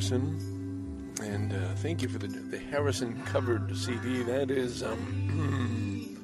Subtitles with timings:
[0.00, 1.12] Harrison.
[1.22, 4.22] And uh, thank you for the, the Harrison covered CD.
[4.22, 6.16] That is, um,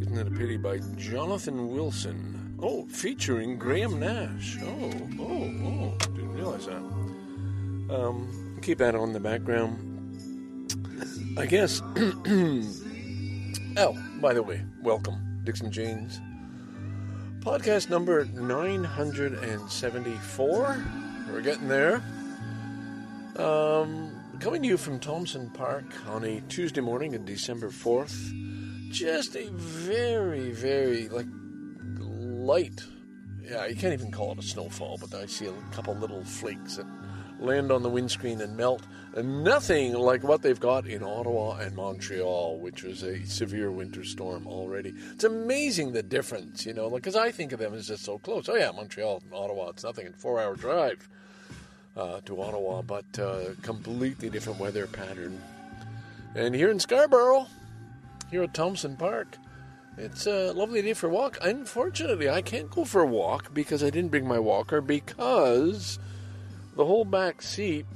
[0.00, 2.56] Isn't that a Pity by Jonathan Wilson.
[2.60, 4.58] Oh, featuring Graham Nash.
[4.60, 5.94] Oh, oh, oh.
[6.16, 6.82] Didn't realize that.
[7.94, 9.86] Um, keep that on the background.
[11.38, 11.80] I guess.
[13.76, 16.18] oh, by the way, welcome, DicksnJanes.
[17.38, 20.84] Podcast number 974.
[21.30, 22.02] We're getting there.
[23.40, 28.34] Um, coming to you from Thompson Park on a Tuesday morning of December 4th.
[28.90, 31.26] Just a very, very, like,
[31.98, 32.84] light.
[33.42, 36.76] Yeah, you can't even call it a snowfall, but I see a couple little flakes
[36.76, 36.86] that
[37.38, 38.82] land on the windscreen and melt.
[39.14, 44.04] And nothing like what they've got in Ottawa and Montreal, which was a severe winter
[44.04, 44.92] storm already.
[45.12, 48.50] It's amazing the difference, you know, because I think of them as just so close.
[48.50, 51.08] Oh, yeah, Montreal and Ottawa, it's nothing, a four hour drive
[51.96, 55.40] uh, to Ottawa, but uh, completely different weather pattern.
[56.34, 57.46] And here in Scarborough,
[58.30, 59.36] here at Thompson Park,
[59.96, 61.38] it's a lovely day for a walk.
[61.42, 65.98] Unfortunately, I can't go for a walk because I didn't bring my walker because
[66.76, 67.86] the whole back seat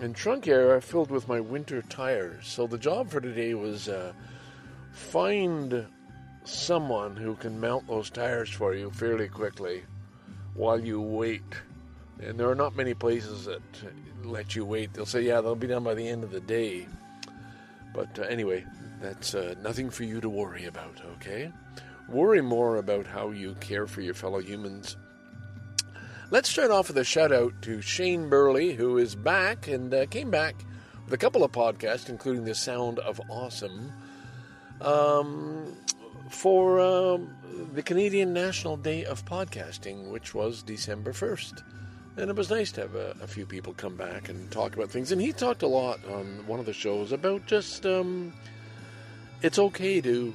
[0.00, 2.46] and trunk area are filled with my winter tires.
[2.46, 4.12] So the job for today was uh,
[4.92, 5.86] find
[6.44, 9.82] someone who can mount those tires for you fairly quickly
[10.54, 11.42] while you wait.
[12.20, 13.62] And there are not many places that
[14.24, 14.92] let you wait.
[14.92, 16.86] They'll say, yeah, they'll be done by the end of the day.
[17.94, 18.64] But uh, anyway,
[19.00, 21.52] that's uh, nothing for you to worry about, okay?
[22.08, 24.96] Worry more about how you care for your fellow humans.
[26.30, 30.06] Let's start off with a shout out to Shane Burley, who is back and uh,
[30.06, 30.56] came back
[31.04, 33.92] with a couple of podcasts, including The Sound of Awesome,
[34.80, 35.74] um,
[36.28, 37.34] for um,
[37.72, 41.62] the Canadian National Day of Podcasting, which was December 1st.
[42.18, 44.90] And it was nice to have a, a few people come back and talk about
[44.90, 45.12] things.
[45.12, 48.32] And he talked a lot on one of the shows about just um,
[49.40, 50.34] it's okay to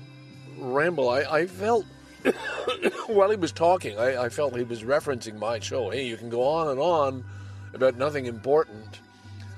[0.57, 1.09] ramble.
[1.09, 1.85] I, I felt
[3.07, 5.89] while he was talking, I, I felt he was referencing my show.
[5.89, 7.25] Hey, you can go on and on
[7.73, 9.01] about nothing important,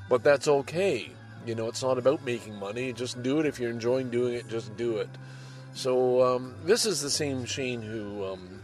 [0.09, 1.11] but that's okay.
[1.45, 2.91] You know, it's not about making money.
[2.91, 4.47] Just do it if you're enjoying doing it.
[4.47, 5.09] Just do it.
[5.75, 8.61] So um, this is the same Shane who um,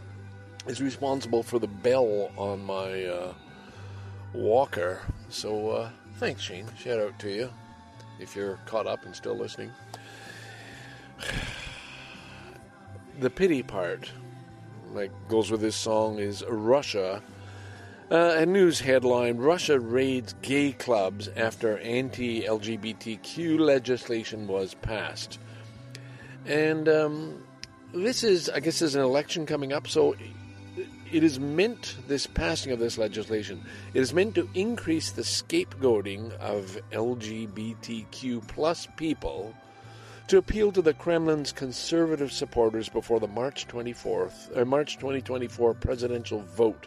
[0.66, 3.34] is responsible for the bell on my uh,
[4.34, 5.00] walker.
[5.28, 6.66] So uh, thanks, Shane.
[6.78, 7.50] Shout out to you
[8.18, 9.70] if you're caught up and still listening.
[13.20, 14.10] the pity part,
[14.92, 17.22] like goes with this song, is Russia.
[18.10, 25.38] Uh, a news headline Russia raids gay clubs after anti LGBTQ legislation was passed.
[26.44, 27.42] And um,
[27.94, 30.14] this is, I guess, there's an election coming up, so
[31.12, 33.62] it is meant, this passing of this legislation,
[33.92, 39.54] it is meant to increase the scapegoating of LGBTQ plus people
[40.28, 45.74] to appeal to the Kremlin's conservative supporters before the March 24th, or uh, March 2024
[45.74, 46.86] presidential vote,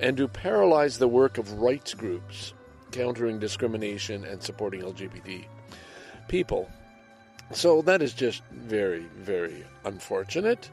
[0.00, 2.54] and to paralyze the work of rights groups
[2.90, 5.44] countering discrimination and supporting LGBT
[6.26, 6.68] people.
[7.52, 10.70] So that is just very, very unfortunate.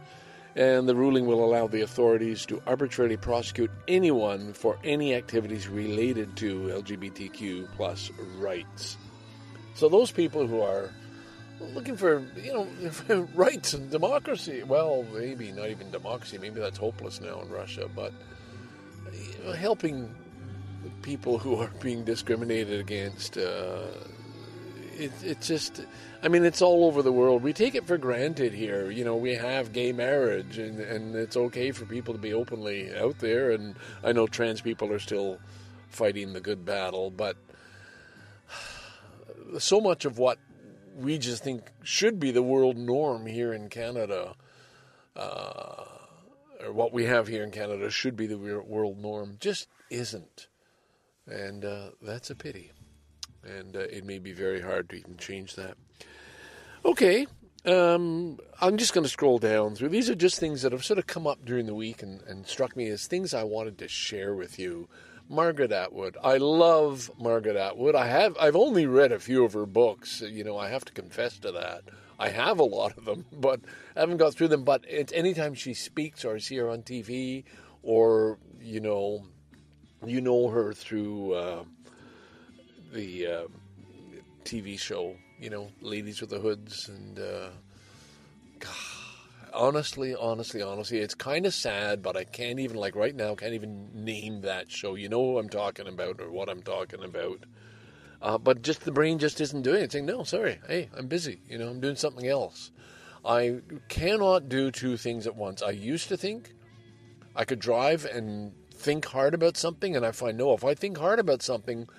[0.56, 6.38] And the ruling will allow the authorities to arbitrarily prosecute anyone for any activities related
[6.38, 8.98] to LGBTQ plus rights.
[9.74, 10.92] So those people who are
[11.74, 12.68] looking for you
[13.10, 14.64] know rights and democracy.
[14.64, 16.38] Well, maybe not even democracy.
[16.38, 17.90] Maybe that's hopeless now in Russia.
[17.94, 18.14] But
[19.58, 20.14] helping
[21.02, 23.38] people who are being discriminated against.
[23.38, 23.88] Uh,
[24.98, 25.86] it, it just,
[26.26, 27.44] I mean, it's all over the world.
[27.44, 28.90] We take it for granted here.
[28.90, 32.92] You know, we have gay marriage, and, and it's okay for people to be openly
[32.98, 33.52] out there.
[33.52, 35.38] And I know trans people are still
[35.88, 37.38] fighting the good battle, but
[39.60, 40.40] so much of what
[40.96, 44.34] we just think should be the world norm here in Canada,
[45.16, 45.84] uh,
[46.60, 50.48] or what we have here in Canada should be the world norm, just isn't.
[51.28, 52.72] And uh, that's a pity.
[53.44, 55.78] And uh, it may be very hard to even change that.
[56.86, 57.26] Okay,
[57.66, 59.90] um, I'm just going to scroll down through.
[59.90, 62.46] These are just things that have sort of come up during the week and, and
[62.46, 64.88] struck me as things I wanted to share with you.
[65.28, 66.16] Margaret Atwood.
[66.24, 67.96] I love Margaret Atwood.
[67.96, 70.22] I have I've only read a few of her books.
[70.22, 71.86] You know, I have to confess to that.
[72.20, 73.62] I have a lot of them, but
[73.96, 74.64] I haven't got through them.
[74.64, 77.46] But it's anytime she speaks or I see her on TV,
[77.82, 79.26] or you know,
[80.06, 81.64] you know her through uh,
[82.94, 83.44] the uh,
[84.44, 85.16] TV show.
[85.40, 87.50] You know, Ladies with the Hoods, and uh,
[89.54, 93.54] honestly, honestly, honestly, it's kind of sad, but I can't even like right now can't
[93.54, 94.96] even name that show.
[94.96, 97.46] You know who I'm talking about or what I'm talking about.
[98.22, 99.92] Uh, but just the brain just isn't doing it.
[99.92, 101.42] Saying no, sorry, hey, I'm busy.
[101.50, 102.72] You know, I'm doing something else.
[103.26, 103.60] I
[103.90, 105.62] cannot do two things at once.
[105.62, 106.54] I used to think
[107.36, 110.98] I could drive and think hard about something, and I find no, if I think
[110.98, 111.90] hard about something,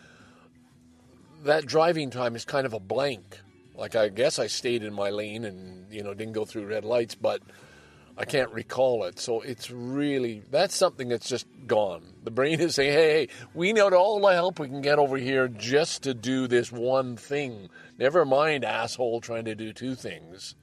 [1.47, 3.41] that driving time is kind of a blank.
[3.75, 6.85] Like I guess I stayed in my lane and you know didn't go through red
[6.85, 7.43] lights, but
[8.17, 9.19] I can't recall it.
[9.19, 12.03] So it's really that's something that's just gone.
[12.25, 15.17] The brain is saying, "Hey, hey, we need all the help we can get over
[15.17, 17.69] here just to do this one thing.
[17.99, 20.55] Never mind, asshole, trying to do two things."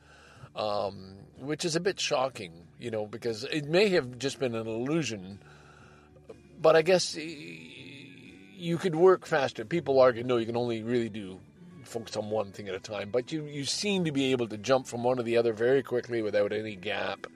[0.56, 4.68] Um, which is a bit shocking, you know, because it may have just been an
[4.68, 5.40] illusion.
[6.62, 7.18] But I guess
[8.64, 9.66] you could work faster.
[9.66, 11.38] People argue, no, you can only really do
[11.84, 13.10] focus on one thing at a time.
[13.12, 15.84] But you, you seem to be able to jump from one to the other very
[15.84, 17.28] quickly without any gap.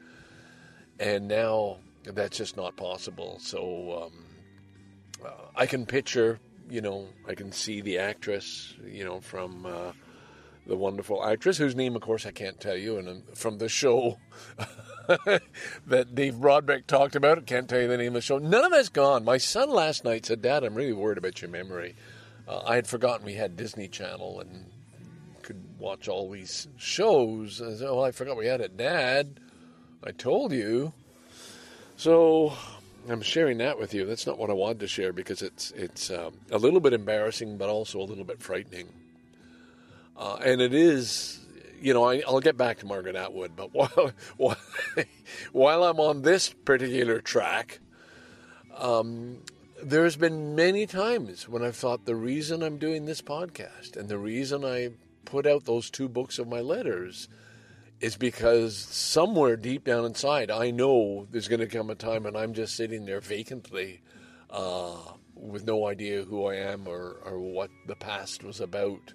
[1.01, 3.39] And now that's just not possible.
[3.41, 6.39] So um, uh, I can picture,
[6.69, 9.91] you know, I can see the actress, you know, from uh,
[10.65, 14.17] the wonderful actress whose name, of course, I can't tell you, and from the show.
[15.87, 17.45] that Dave Brodbeck talked about.
[17.45, 18.37] Can't tell you the name of the show.
[18.37, 19.23] None of that's gone.
[19.23, 21.95] My son last night said, Dad, I'm really worried about your memory.
[22.47, 24.65] Uh, I had forgotten we had Disney Channel and
[25.43, 27.61] could watch all these shows.
[27.61, 29.39] I said, I forgot we had it, Dad.
[30.03, 30.93] I told you.
[31.95, 32.53] So
[33.09, 34.05] I'm sharing that with you.
[34.05, 37.57] That's not what I wanted to share because it's it's um, a little bit embarrassing,
[37.57, 38.87] but also a little bit frightening.
[40.17, 41.39] Uh, and it is,
[41.81, 44.57] you know, I, will get back to Margaret Atwood, but while while,
[45.51, 47.79] while I'm on this particular track,
[48.77, 49.39] um,
[49.83, 54.17] there's been many times when I've thought the reason I'm doing this podcast and the
[54.17, 54.91] reason I
[55.25, 57.27] put out those two books of my letters
[57.99, 62.35] is because somewhere deep down inside, I know there's going to come a time when
[62.35, 64.01] I'm just sitting there vacantly
[64.49, 64.97] uh,
[65.33, 69.13] with no idea who I am or, or what the past was about.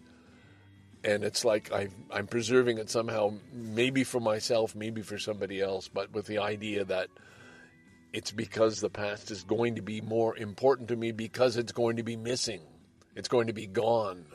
[1.05, 5.89] And it's like I, I'm preserving it somehow, maybe for myself, maybe for somebody else,
[5.89, 7.09] but with the idea that
[8.13, 11.97] it's because the past is going to be more important to me because it's going
[11.97, 12.61] to be missing.
[13.17, 14.27] It's going to be gone.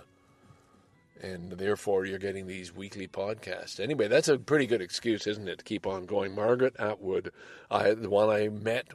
[1.21, 3.79] And therefore, you're getting these weekly podcasts.
[3.79, 6.35] Anyway, that's a pretty good excuse, isn't it, to keep on going?
[6.35, 7.31] Margaret Atwood,
[7.71, 8.87] I, the one I met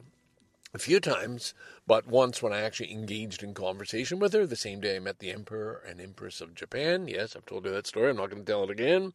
[0.73, 1.53] a few times,
[1.85, 5.19] but once when I actually engaged in conversation with her, the same day I met
[5.19, 7.07] the Emperor and Empress of Japan.
[7.07, 8.09] Yes, I've told you that story.
[8.09, 9.13] I'm not going to tell it again.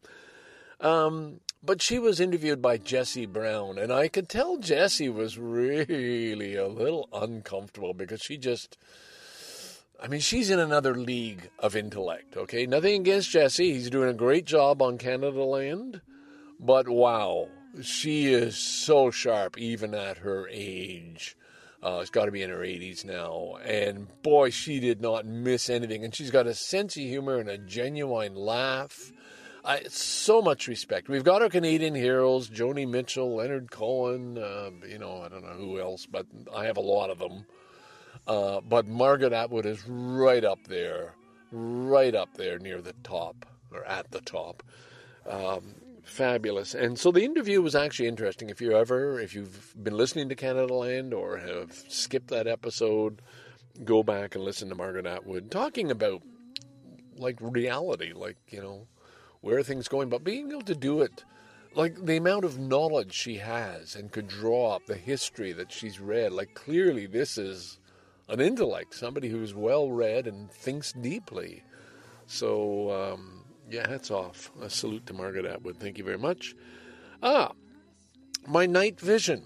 [0.79, 6.55] Um, but she was interviewed by Jesse Brown, and I could tell Jesse was really
[6.55, 8.77] a little uncomfortable because she just.
[10.01, 12.65] I mean, she's in another league of intellect, okay?
[12.65, 13.73] Nothing against Jesse.
[13.73, 15.99] He's doing a great job on Canadaland.
[16.57, 17.49] But wow,
[17.81, 21.35] she is so sharp, even at her age.
[21.81, 23.55] Uh, it's got to be in her 80s now.
[23.63, 26.03] And boy, she did not miss anything.
[26.03, 29.11] And she's got a sense of humor and a genuine laugh.
[29.63, 31.09] I, so much respect.
[31.09, 35.53] We've got our Canadian heroes, Joni Mitchell, Leonard Cohen, uh, you know, I don't know
[35.53, 37.45] who else, but I have a lot of them.
[38.27, 41.13] Uh, but Margaret Atwood is right up there,
[41.51, 44.63] right up there near the top, or at the top.
[45.27, 45.75] Um,
[46.09, 46.73] fabulous.
[46.73, 48.49] And so the interview was actually interesting.
[48.49, 53.21] If you ever, if you've been listening to Canadaland or have skipped that episode,
[53.83, 56.21] go back and listen to Margaret Atwood talking about
[57.15, 58.87] like reality, like, you know,
[59.41, 61.23] where things going, but being able to do it,
[61.75, 65.99] like the amount of knowledge she has and could draw up the history that she's
[65.99, 67.79] read, like clearly this is
[68.27, 71.63] an intellect, somebody who's well read and thinks deeply.
[72.27, 73.38] So, um,
[73.69, 74.51] yeah, hats off.
[74.61, 75.77] A salute to Margaret Atwood.
[75.79, 76.55] Thank you very much.
[77.21, 77.51] Ah,
[78.47, 79.43] my night vision.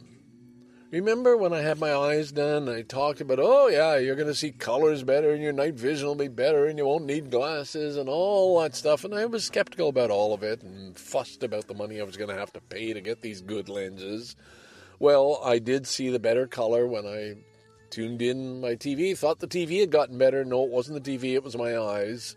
[0.91, 2.69] Remember when I had my eyes done?
[2.69, 6.05] I talked about, oh, yeah, you're going to see colors better and your night vision
[6.05, 9.03] will be better and you won't need glasses and all that stuff.
[9.03, 12.15] And I was skeptical about all of it and fussed about the money I was
[12.15, 14.35] going to have to pay to get these good lenses.
[14.99, 17.37] Well, I did see the better color when I
[17.89, 20.45] tuned in my TV, thought the TV had gotten better.
[20.45, 22.35] No, it wasn't the TV, it was my eyes.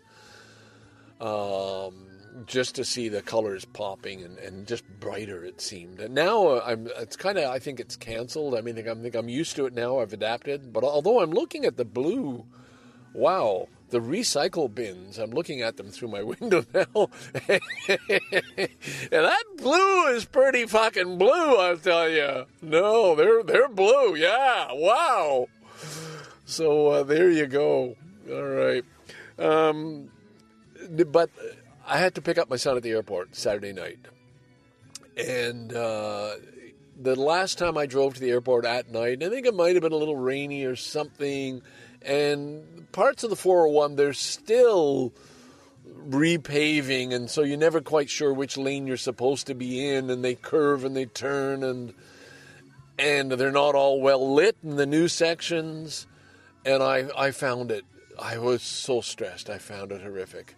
[1.19, 2.07] Um,
[2.45, 5.99] just to see the colors popping and, and just brighter it seemed.
[5.99, 8.55] And now uh, I'm it's kind of I think it's canceled.
[8.55, 9.99] I mean I think I'm used to it now.
[9.99, 10.71] I've adapted.
[10.71, 12.45] But although I'm looking at the blue,
[13.13, 15.17] wow, the recycle bins.
[15.17, 17.09] I'm looking at them through my window now,
[17.47, 18.69] and
[19.11, 21.57] that blue is pretty fucking blue.
[21.57, 22.45] I'll tell you.
[22.61, 24.15] No, they're they're blue.
[24.15, 25.47] Yeah, wow.
[26.45, 27.95] So uh, there you go.
[28.29, 28.83] All right.
[29.39, 30.09] Um,
[30.89, 31.29] but
[31.85, 33.99] I had to pick up my son at the airport Saturday night.
[35.17, 36.35] And uh,
[36.99, 39.83] the last time I drove to the airport at night, I think it might have
[39.83, 41.61] been a little rainy or something.
[42.01, 45.13] And parts of the 401, they're still
[46.09, 50.23] repaving, and so you're never quite sure which lane you're supposed to be in, and
[50.23, 51.93] they curve and they turn, and
[52.99, 56.07] and they're not all well lit in the new sections.
[56.65, 57.85] And I I found it.
[58.19, 59.49] I was so stressed.
[59.49, 60.55] I found it horrific.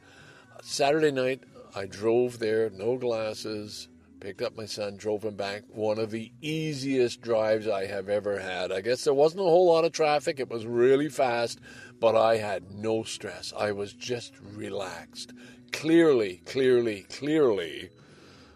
[0.62, 1.44] Saturday night,
[1.76, 3.88] I drove there, no glasses,
[4.20, 5.64] picked up my son, drove him back.
[5.70, 8.72] One of the easiest drives I have ever had.
[8.72, 11.60] I guess there wasn't a whole lot of traffic, it was really fast,
[12.00, 13.54] but I had no stress.
[13.58, 15.34] I was just relaxed.
[15.72, 17.90] Clearly, clearly, clearly,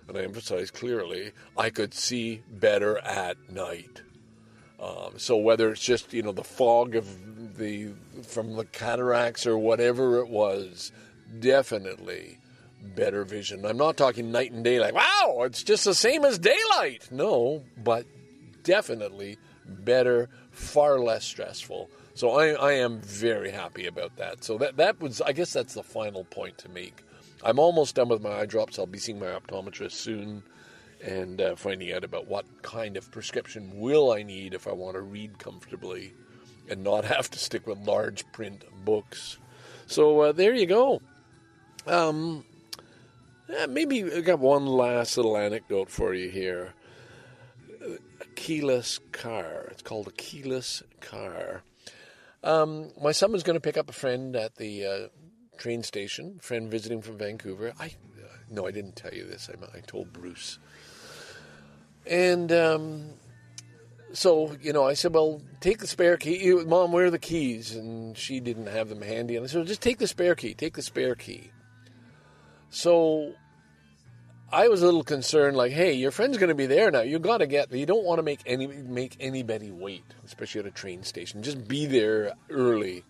[0.07, 4.01] and I emphasize clearly, I could see better at night.
[4.79, 7.91] Um, so whether it's just you know the fog of the
[8.23, 10.91] from the cataracts or whatever it was,
[11.39, 12.39] definitely
[12.83, 13.65] better vision.
[13.65, 17.07] I'm not talking night and day like, wow, it's just the same as daylight.
[17.11, 18.05] No, but
[18.63, 21.89] definitely better, far less stressful.
[22.15, 24.43] So I, I am very happy about that.
[24.43, 27.03] So that that was, I guess, that's the final point to make.
[27.43, 28.77] I'm almost done with my eye drops.
[28.77, 30.43] I'll be seeing my optometrist soon,
[31.01, 34.95] and uh, finding out about what kind of prescription will I need if I want
[34.95, 36.13] to read comfortably,
[36.69, 39.37] and not have to stick with large print books.
[39.87, 41.01] So uh, there you go.
[41.85, 42.45] Um,
[43.69, 46.73] maybe I got one last little anecdote for you here.
[48.21, 49.67] A keyless car.
[49.71, 51.63] It's called a keyless car.
[52.43, 55.07] Um, my son was going to pick up a friend at the uh,
[55.57, 56.39] train station.
[56.41, 57.73] Friend visiting from Vancouver.
[57.79, 59.49] I uh, no, I didn't tell you this.
[59.49, 60.59] I, I told Bruce.
[62.05, 63.09] And um,
[64.11, 66.91] so you know, I said, "Well, take the spare key, Mom.
[66.91, 69.35] Where are the keys?" And she didn't have them handy.
[69.37, 70.53] And I said, well, "Just take the spare key.
[70.53, 71.51] Take the spare key."
[72.73, 73.33] So
[74.51, 77.01] I was a little concerned, like, hey, your friend's going to be there now.
[77.01, 77.71] You got to get.
[77.71, 81.43] You don't want to make any make anybody wait, especially at a train station.
[81.43, 83.03] Just be there early.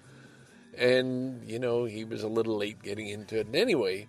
[0.78, 3.48] And you know, he was a little late getting into it.
[3.48, 4.08] And anyway,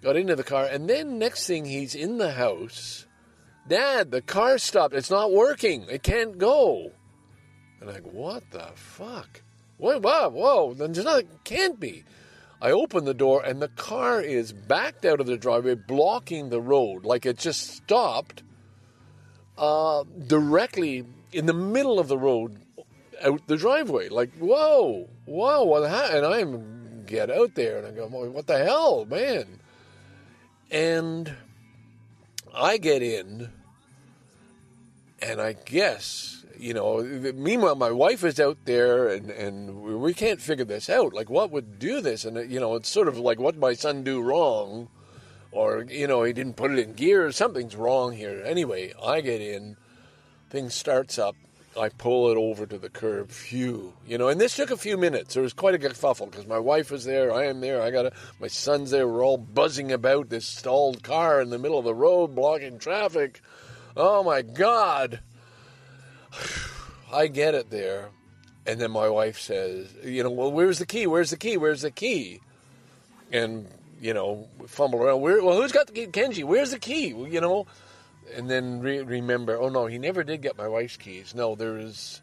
[0.00, 3.06] got into the car, and then next thing, he's in the house.
[3.66, 4.94] Dad, the car stopped.
[4.94, 5.86] It's not working.
[5.90, 6.92] It can't go.
[7.80, 9.42] And I go, what the fuck?
[9.78, 10.02] What?
[10.02, 10.74] Whoa, whoa!
[10.74, 11.24] Then there's not.
[11.42, 12.04] Can't be.
[12.62, 16.60] I open the door and the car is backed out of the driveway, blocking the
[16.60, 17.04] road.
[17.04, 18.44] Like it just stopped
[19.58, 22.60] uh, directly in the middle of the road
[23.20, 24.10] out the driveway.
[24.10, 26.24] Like, whoa, whoa, what happened?
[26.24, 26.26] And
[27.04, 29.58] I get out there and I go, what the hell, man?
[30.70, 31.34] And
[32.54, 33.50] I get in,
[35.20, 37.02] and I guess you know,
[37.34, 41.12] meanwhile, my wife is out there and, and we can't figure this out.
[41.12, 42.24] Like, what would do this?
[42.24, 44.88] And, you know, it's sort of like, what my son do wrong?
[45.50, 47.32] Or, you know, he didn't put it in gear.
[47.32, 48.42] Something's wrong here.
[48.46, 49.76] Anyway, I get in,
[50.50, 51.34] thing starts up.
[51.76, 53.30] I pull it over to the curb.
[53.30, 55.34] Phew, you know, and this took a few minutes.
[55.34, 58.12] There was quite a kerfuffle because my wife was there, I am there, I got
[58.40, 59.08] my son's there.
[59.08, 63.40] We're all buzzing about this stalled car in the middle of the road, blocking traffic.
[63.96, 65.20] Oh my God!
[67.12, 68.08] I get it there.
[68.64, 71.06] And then my wife says, you know, well, where's the key?
[71.06, 71.56] Where's the key?
[71.56, 72.40] Where's the key?
[73.32, 73.66] And,
[74.00, 75.20] you know, fumble around.
[75.20, 76.06] Where, well, who's got the key?
[76.06, 77.08] Kenji, where's the key?
[77.08, 77.66] You know?
[78.36, 81.34] And then re- remember, oh, no, he never did get my wife's keys.
[81.34, 82.20] No, there is.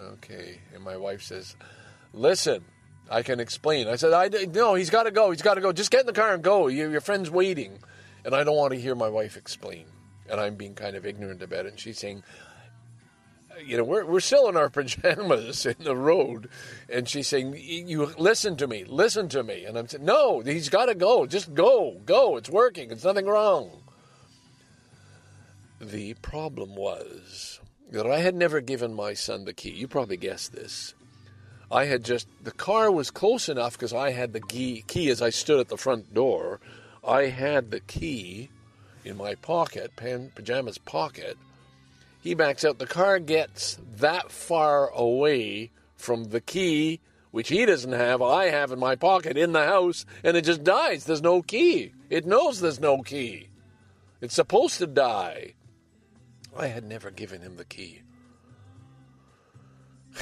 [0.00, 0.60] Okay.
[0.74, 1.56] And my wife says,
[2.14, 2.64] listen,
[3.10, 3.88] I can explain.
[3.88, 5.32] I said, I no, he's got to go.
[5.32, 5.72] He's got to go.
[5.72, 6.68] Just get in the car and go.
[6.68, 7.78] Your, your friend's waiting,
[8.24, 9.86] and I don't want to hear my wife explain.
[10.30, 11.72] And I'm being kind of ignorant about it.
[11.72, 12.22] And she's saying,
[13.64, 16.48] you know, we're we're still in our pajamas in the road,
[16.88, 20.68] and she's saying, "You listen to me, listen to me." And I'm saying, "No, he's
[20.68, 21.26] got to go.
[21.26, 22.36] Just go, go.
[22.36, 22.90] It's working.
[22.90, 23.70] It's nothing wrong."
[25.80, 29.70] The problem was that I had never given my son the key.
[29.70, 30.94] You probably guessed this.
[31.72, 35.22] I had just the car was close enough because I had the key, key as
[35.22, 36.60] I stood at the front door.
[37.06, 38.50] I had the key
[39.04, 41.38] in my pocket, pan, pajamas pocket.
[42.20, 42.78] He backs out.
[42.78, 47.00] The car gets that far away from the key,
[47.30, 48.20] which he doesn't have.
[48.20, 51.04] I have in my pocket in the house, and it just dies.
[51.04, 51.92] There's no key.
[52.10, 53.48] It knows there's no key.
[54.20, 55.54] It's supposed to die.
[56.56, 58.02] I had never given him the key.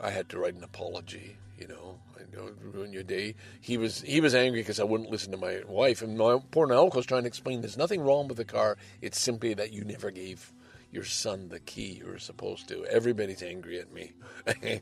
[0.00, 1.36] I had to write an apology.
[1.58, 3.34] You know, I know ruin your day.
[3.60, 6.66] He was he was angry because I wouldn't listen to my wife, and my poor
[6.66, 7.60] was trying to explain.
[7.60, 8.78] There's nothing wrong with the car.
[9.02, 10.54] It's simply that you never gave
[10.92, 12.84] your son the key you were supposed to.
[12.86, 14.12] Everybody's angry at me,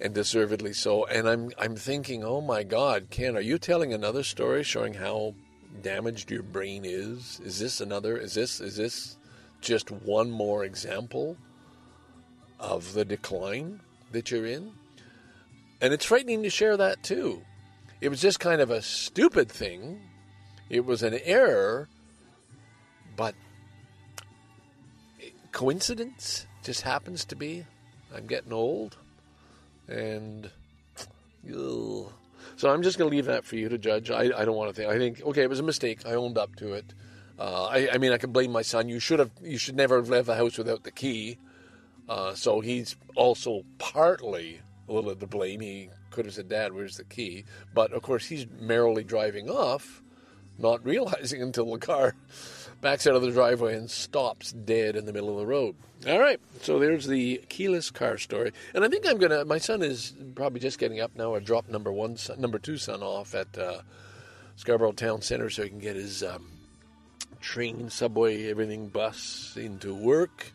[0.00, 1.06] and deservedly so.
[1.06, 5.34] And I'm I'm thinking, oh my God, Ken, are you telling another story showing how
[5.80, 7.40] damaged your brain is?
[7.44, 8.16] Is this another?
[8.16, 9.16] Is this is this
[9.60, 11.36] just one more example
[12.60, 13.80] of the decline
[14.12, 14.72] that you're in?
[15.80, 17.42] And it's frightening to share that too.
[18.00, 20.00] It was just kind of a stupid thing.
[20.68, 21.88] It was an error,
[23.16, 23.34] but
[25.52, 27.64] coincidence just happens to be
[28.14, 28.96] I'm getting old.
[29.88, 30.50] And
[31.48, 32.12] ugh.
[32.56, 34.10] so I'm just going to leave that for you to judge.
[34.10, 34.90] I, I don't want to think.
[34.90, 36.06] I think, okay, it was a mistake.
[36.06, 36.94] I owned up to it.
[37.38, 38.88] Uh, I, I, mean, I can blame my son.
[38.88, 39.30] You should have.
[39.42, 41.38] You should never have left the house without the key.
[42.08, 45.60] Uh, so he's also partly a little to blame.
[45.60, 47.44] He could have said, "Dad, where's the key?"
[47.74, 50.02] But of course, he's merrily driving off,
[50.58, 52.14] not realizing until the car
[52.82, 55.74] backs out of the driveway and stops dead in the middle of the road.
[56.06, 59.46] All right, so there's the keyless car story, and I think I'm gonna.
[59.46, 61.34] My son is probably just getting up now.
[61.34, 63.80] I dropped number one, son, number two son off at uh,
[64.56, 66.22] Scarborough Town Center so he can get his.
[66.22, 66.48] Um,
[67.42, 70.52] train, subway, everything, bus into work.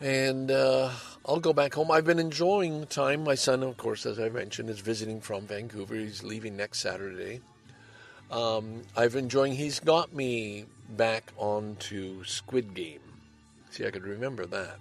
[0.00, 0.90] And uh,
[1.26, 1.90] I'll go back home.
[1.90, 3.24] I've been enjoying time.
[3.24, 5.94] My son, of course, as I mentioned, is visiting from Vancouver.
[5.94, 7.40] He's leaving next Saturday.
[8.32, 9.54] Um, I've enjoying.
[9.54, 13.00] He's got me back onto Squid Game.
[13.70, 14.78] See, I could remember that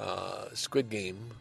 [0.00, 1.32] uh, Squid Game,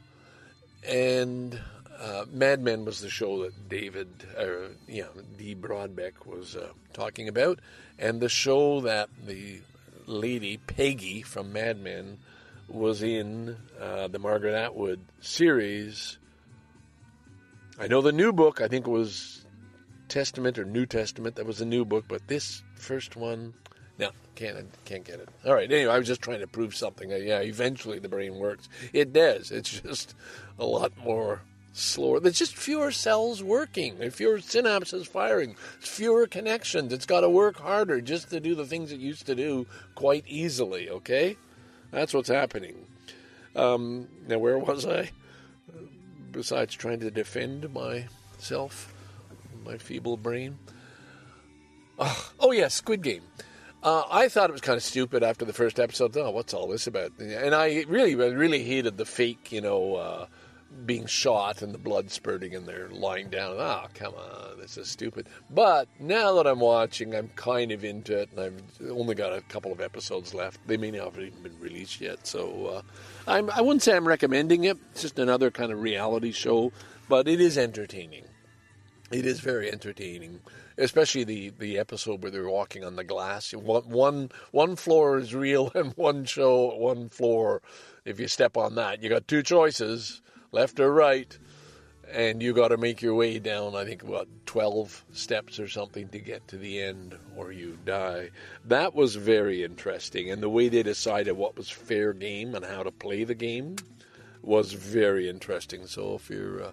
[0.85, 1.57] and
[1.97, 5.05] uh, Mad Men was the show that David, uh, yeah,
[5.37, 5.55] D.
[5.55, 7.59] Brodbeck was uh, talking about,
[7.97, 9.61] and the show that the
[10.05, 12.17] lady Peggy from Mad Men
[12.67, 16.17] was in uh, the Margaret Atwood series.
[17.79, 18.59] I know the new book.
[18.59, 19.45] I think it was
[20.09, 21.35] Testament or New Testament.
[21.35, 23.53] That was a new book, but this first one,
[23.97, 25.29] no, can't can't get it.
[25.45, 25.71] All right.
[25.71, 27.09] Anyway, I was just trying to prove something.
[27.09, 28.67] Yeah, eventually the brain works.
[28.93, 29.51] It does.
[29.51, 30.15] It's just
[30.57, 31.41] a lot more
[31.73, 32.19] slower.
[32.19, 34.09] There's just fewer cells working.
[34.11, 35.55] Fewer synapses firing.
[35.79, 36.91] Fewer connections.
[36.93, 40.25] It's got to work harder just to do the things it used to do quite
[40.27, 40.89] easily.
[40.89, 41.37] Okay,
[41.91, 42.85] that's what's happening.
[43.55, 45.11] Um, now, where was I?
[46.31, 48.93] Besides trying to defend myself,
[49.63, 50.57] my feeble brain.
[51.97, 53.23] Oh, oh yeah, Squid Game.
[53.81, 56.15] Uh, I thought it was kind of stupid after the first episode.
[56.17, 57.13] Oh, what's all this about?
[57.19, 60.25] And I really, really hated the fake, you know, uh,
[60.85, 63.55] being shot and the blood spurting and they're lying down.
[63.57, 65.27] Oh, come on, this is stupid.
[65.49, 69.41] But now that I'm watching, I'm kind of into it, and I've only got a
[69.41, 70.59] couple of episodes left.
[70.67, 72.81] They may not have even been released yet, so uh,
[73.27, 74.77] I'm, I wouldn't say I'm recommending it.
[74.91, 76.71] It's just another kind of reality show,
[77.07, 78.25] but it is entertaining.
[79.11, 80.41] It is very entertaining,
[80.77, 83.51] especially the, the episode where they're walking on the glass.
[83.53, 87.61] One, one, one floor is real, and one show, one floor.
[88.05, 91.37] If you step on that, you got two choices left or right,
[92.11, 93.75] and you got to make your way down.
[93.75, 98.29] I think what twelve steps or something to get to the end, or you die.
[98.65, 102.83] That was very interesting, and the way they decided what was fair game and how
[102.83, 103.75] to play the game
[104.41, 105.85] was very interesting.
[105.87, 106.71] So if you're, uh,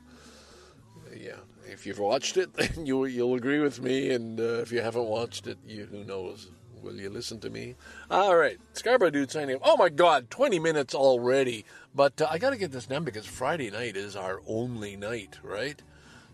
[1.14, 4.80] yeah, if you've watched it, then you you'll agree with me, and uh, if you
[4.80, 6.48] haven't watched it, you who knows.
[6.82, 7.74] Will you listen to me?
[8.10, 9.58] All right, Scarborough Dude signing.
[9.60, 11.64] Oh my God, 20 minutes already.
[11.92, 15.38] But uh, I got to get this done because Friday night is our only night,
[15.42, 15.82] right?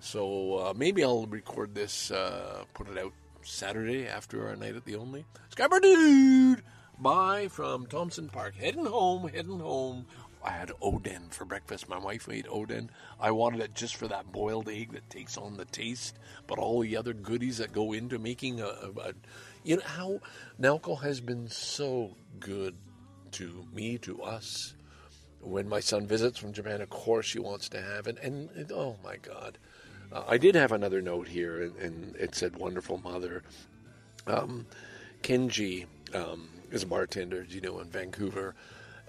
[0.00, 4.84] So uh, maybe I'll record this, uh, put it out Saturday after our night at
[4.84, 5.24] the only.
[5.48, 6.62] Scarborough Dude!
[6.98, 8.54] Bye from Thompson Park.
[8.54, 10.06] Heading home, heading home.
[10.44, 11.88] I had oden for breakfast.
[11.88, 12.88] My wife made oden.
[13.20, 16.80] I wanted it just for that boiled egg that takes on the taste, but all
[16.80, 19.12] the other goodies that go into making a, a, a
[19.64, 20.20] you know how
[20.60, 22.74] Nalco has been so good
[23.32, 24.74] to me, to us.
[25.40, 28.70] When my son visits from Japan, of course she wants to have it, and, and
[28.72, 29.58] oh my God,
[30.12, 33.42] uh, I did have another note here, and, and it said "wonderful mother."
[34.26, 34.66] Um,
[35.22, 38.54] Kenji um, is a bartender, you know, in Vancouver,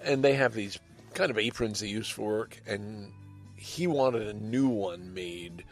[0.02, 0.78] and they have these
[1.14, 3.12] kind of aprons they use for work, and
[3.56, 5.64] he wanted a new one made,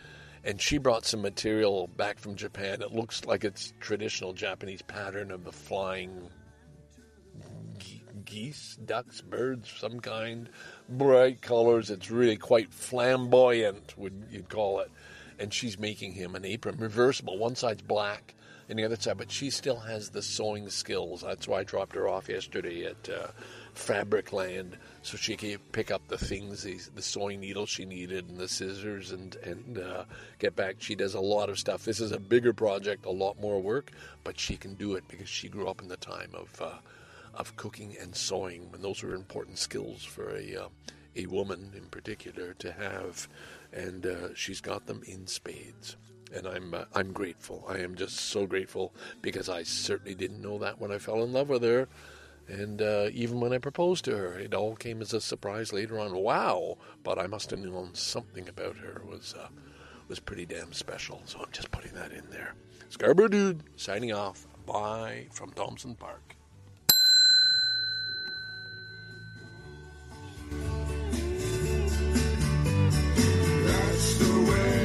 [0.45, 2.81] and she brought some material back from Japan.
[2.81, 6.31] It looks like it's traditional Japanese pattern of the flying
[8.25, 10.49] geese, ducks, birds, some kind,
[10.89, 11.91] bright colors.
[11.91, 14.91] It's really quite flamboyant, would you'd call it.
[15.39, 17.37] And she's making him an apron, reversible.
[17.37, 18.35] One side's black,
[18.69, 21.23] and the other side, but she still has the sewing skills.
[21.23, 23.29] That's why I dropped her off yesterday at uh,
[23.75, 28.39] Fabricland, so she could pick up the things, the, the sewing needle she needed, and
[28.39, 30.05] the scissors, and and uh,
[30.39, 30.77] get back.
[30.79, 31.85] She does a lot of stuff.
[31.85, 33.93] This is a bigger project, a lot more work,
[34.25, 36.61] but she can do it because she grew up in the time of.
[36.61, 36.79] Uh,
[37.35, 40.69] of cooking and sewing, and those were important skills for a uh,
[41.17, 43.29] a woman in particular to have,
[43.73, 45.97] and uh, she's got them in spades.
[46.35, 47.65] And I'm uh, I'm grateful.
[47.69, 51.33] I am just so grateful because I certainly didn't know that when I fell in
[51.33, 51.89] love with her,
[52.49, 55.99] and uh, even when I proposed to her, it all came as a surprise later
[55.99, 56.15] on.
[56.15, 56.79] Wow!
[57.03, 59.49] But I must have known something about her was uh,
[60.09, 61.23] was pretty damn special.
[61.25, 62.55] So I'm just putting that in there.
[62.89, 64.47] Scarborough Dude signing off.
[64.67, 66.37] Bye from Thompson Park.
[73.65, 74.82] That's the way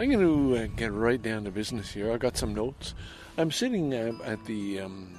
[0.00, 2.12] I'm going to uh, get right down to business here.
[2.12, 2.94] I've got some notes.
[3.36, 5.12] I'm sitting uh, at the um,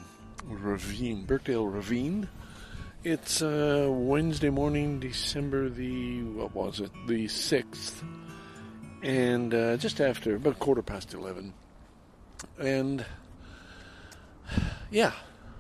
[0.46, 2.30] ravine, Birkdale Ravine.
[3.04, 6.92] It's uh, Wednesday morning, December the what was it?
[7.08, 8.02] The sixth,
[9.04, 11.54] and uh, just after about quarter past eleven,
[12.58, 13.06] and
[14.92, 15.12] yeah,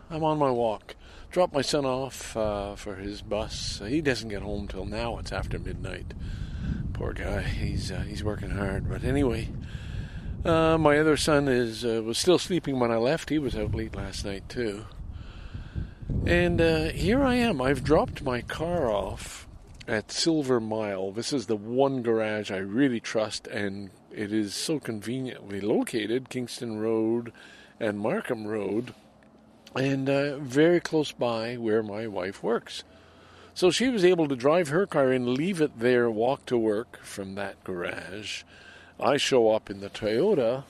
[0.10, 0.96] I'm on my walk.
[1.30, 3.82] Dropped my son off for his bus.
[3.86, 5.18] He doesn't get home till now.
[5.18, 6.14] It's after midnight.
[7.00, 7.44] Poor guy.
[7.44, 8.90] He's uh, he's working hard.
[8.90, 9.48] But anyway,
[10.44, 13.30] uh, my other son is uh, was still sleeping when I left.
[13.30, 14.86] He was out late last night too.
[16.26, 17.62] And uh, here I am.
[17.62, 19.48] I've dropped my car off
[19.88, 21.14] at Silver Mile.
[21.14, 26.80] This is the one garage I really trust, and it is so conveniently located Kingston
[26.80, 27.32] Road
[27.80, 28.94] and Markham Road,
[29.74, 32.84] and uh, very close by where my wife works.
[33.60, 36.98] So she was able to drive her car in, leave it there, walk to work
[37.04, 38.44] from that garage.
[38.98, 40.64] I show up in the Toyota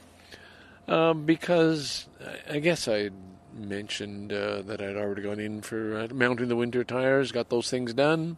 [0.87, 2.07] um, because
[2.49, 3.11] I guess I
[3.53, 7.69] mentioned uh, that I'd already gone in for uh, mounting the winter tires, got those
[7.69, 8.37] things done,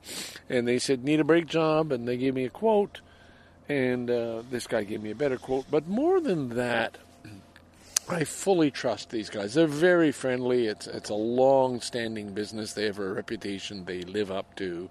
[0.49, 2.99] and they said need a brake job, and they gave me a quote,
[3.69, 5.71] and uh, this guy gave me a better quote.
[5.71, 6.97] But more than that,
[8.11, 9.53] I fully trust these guys.
[9.53, 10.67] They're very friendly.
[10.67, 12.73] It's it's a long-standing business.
[12.73, 14.89] They have a reputation they live up to,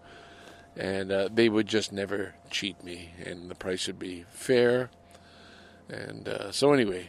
[0.77, 3.11] and uh, they would just never cheat me.
[3.25, 4.91] And the price would be fair.
[5.89, 7.09] And uh, so anyway,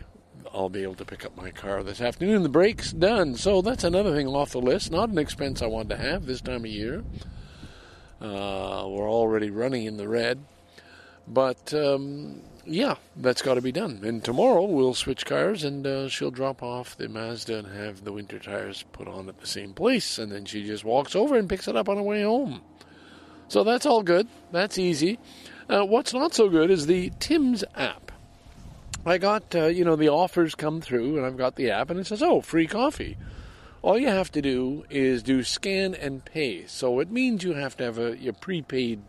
[0.54, 2.43] I'll be able to pick up my car this afternoon.
[2.43, 4.91] The brake's done, so that's another thing off the list.
[4.91, 7.04] Not an expense I want to have this time of year.
[8.19, 10.43] Uh, we're already running in the red,
[11.28, 14.02] but um, yeah, that's got to be done.
[14.04, 18.12] And tomorrow we'll switch cars, and uh, she'll drop off the Mazda and have the
[18.12, 21.50] winter tires put on at the same place, and then she just walks over and
[21.50, 22.62] picks it up on her way home.
[23.47, 24.28] So that's all good.
[24.52, 25.19] That's easy.
[25.67, 28.12] Uh, what's not so good is the Tim's app.
[29.06, 32.00] I got, uh, you know, the offers come through, and I've got the app, and
[32.00, 33.17] it says, oh, free coffee.
[33.82, 36.67] All you have to do is do scan and pay.
[36.67, 39.02] So it means you have to have a your prepaid,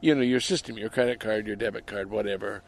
[0.00, 2.62] you know, your system, your credit card, your debit card, whatever,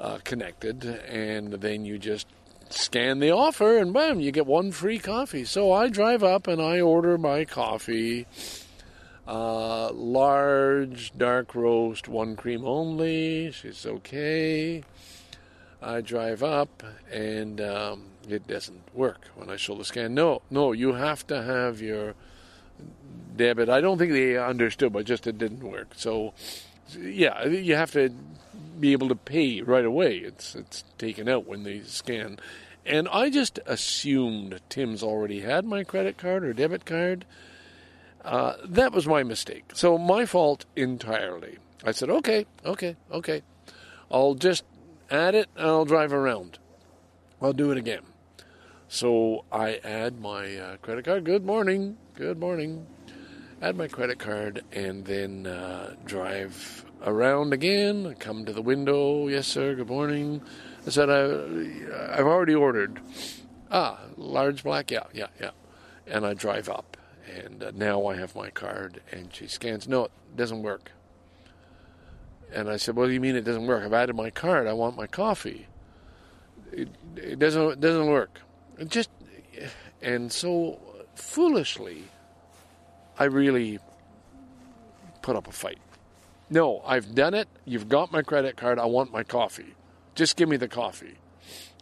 [0.00, 2.26] uh, connected, and then you just
[2.70, 5.44] scan the offer, and bam, you get one free coffee.
[5.44, 8.26] So I drive up and I order my coffee.
[9.26, 13.50] Uh, large, dark roast, one cream only.
[13.52, 14.82] She's okay.
[15.80, 20.14] I drive up and um, it doesn't work when I show the scan.
[20.14, 22.14] No, no, you have to have your
[23.36, 23.68] debit.
[23.68, 25.88] I don't think they understood, but just it didn't work.
[25.96, 26.34] So,
[26.98, 28.10] yeah, you have to
[28.78, 30.18] be able to pay right away.
[30.18, 32.38] It's it's taken out when they scan.
[32.86, 37.24] And I just assumed Tim's already had my credit card or debit card.
[38.24, 39.64] Uh, that was my mistake.
[39.74, 41.58] So my fault entirely.
[41.84, 43.42] I said, okay, okay, okay.
[44.10, 44.64] I'll just
[45.10, 46.58] add it and I'll drive around.
[47.40, 48.02] I'll do it again.
[48.94, 51.24] So I add my uh, credit card.
[51.24, 51.96] Good morning.
[52.14, 52.86] Good morning.
[53.60, 58.06] Add my credit card and then uh, drive around again.
[58.06, 59.26] I come to the window.
[59.26, 59.74] Yes, sir.
[59.74, 60.42] Good morning.
[60.86, 61.24] I said, I,
[62.16, 63.00] I've already ordered.
[63.68, 64.92] Ah, large black.
[64.92, 65.50] Yeah, yeah, yeah.
[66.06, 66.96] And I drive up.
[67.34, 69.02] And uh, now I have my card.
[69.10, 69.88] And she scans.
[69.88, 70.92] No, it doesn't work.
[72.52, 73.84] And I said, What do you mean it doesn't work?
[73.84, 74.68] I've added my card.
[74.68, 75.66] I want my coffee.
[76.70, 78.38] It, it doesn't it doesn't work.
[78.78, 79.10] It just
[80.02, 80.78] and so
[81.14, 82.04] foolishly,
[83.18, 83.78] I really
[85.22, 85.78] put up a fight.
[86.50, 87.48] No, I've done it.
[87.64, 88.78] You've got my credit card.
[88.78, 89.74] I want my coffee.
[90.14, 91.14] Just give me the coffee.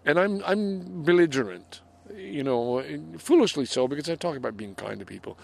[0.04, 1.80] And I'm I'm belligerent,
[2.14, 2.82] you know,
[3.18, 5.38] foolishly so because I talk about being kind to people.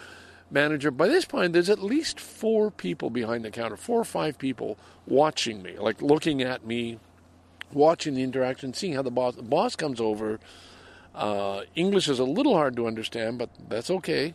[0.50, 4.38] Manager, by this point, there's at least four people behind the counter, four or five
[4.38, 6.98] people watching me, like looking at me,
[7.72, 10.40] watching the interaction, seeing how the boss the boss comes over.
[11.18, 14.34] Uh, English is a little hard to understand, but that's okay.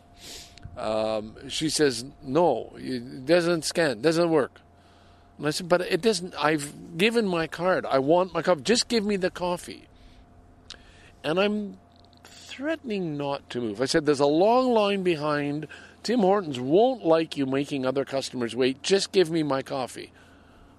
[0.76, 4.60] Um, she says, "No, it doesn't scan, doesn't work."
[5.38, 6.34] And I said, "But it doesn't.
[6.36, 7.86] I've given my card.
[7.86, 8.60] I want my coffee.
[8.60, 9.88] Just give me the coffee."
[11.22, 11.78] And I'm
[12.22, 13.80] threatening not to move.
[13.80, 15.66] I said, "There's a long line behind.
[16.02, 18.82] Tim Hortons won't like you making other customers wait.
[18.82, 20.12] Just give me my coffee."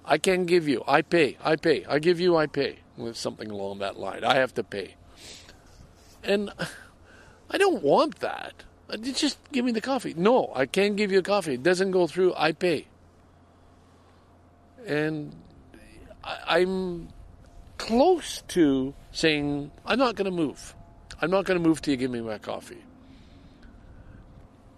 [0.08, 0.84] I can give you.
[0.88, 1.36] I pay.
[1.44, 1.84] I pay.
[1.86, 2.38] I give you.
[2.38, 2.82] I pay.
[2.96, 4.24] With something along that line.
[4.24, 4.98] I have to pay.
[6.26, 6.52] And
[7.50, 8.64] I don't want that.
[8.90, 10.14] Uh, Just give me the coffee.
[10.16, 11.54] No, I can't give you a coffee.
[11.54, 12.34] It doesn't go through.
[12.36, 12.88] I pay.
[14.86, 15.36] And
[16.24, 17.10] I'm
[17.78, 20.76] close to saying, I'm not going to move.
[21.22, 22.84] I'm not going to move till you give me my coffee.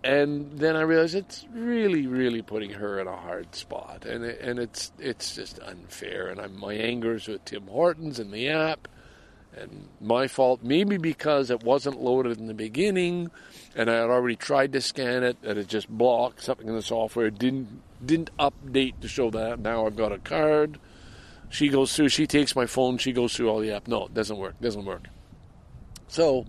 [0.03, 4.39] And then I realize it's really, really putting her in a hard spot, and it,
[4.39, 6.27] and it's it's just unfair.
[6.27, 8.87] And I'm, my anger is with Tim Hortons and the app,
[9.57, 10.61] and my fault.
[10.63, 13.31] Maybe because it wasn't loaded in the beginning,
[13.75, 16.81] and I had already tried to scan it, and it just blocked something in the
[16.81, 17.29] software.
[17.29, 19.59] didn't didn't update to show that.
[19.59, 20.79] Now I've got a card.
[21.49, 22.09] She goes through.
[22.09, 22.97] She takes my phone.
[22.97, 23.87] She goes through all the app.
[23.87, 24.59] No, it doesn't work.
[24.61, 25.07] Doesn't work.
[26.07, 26.45] So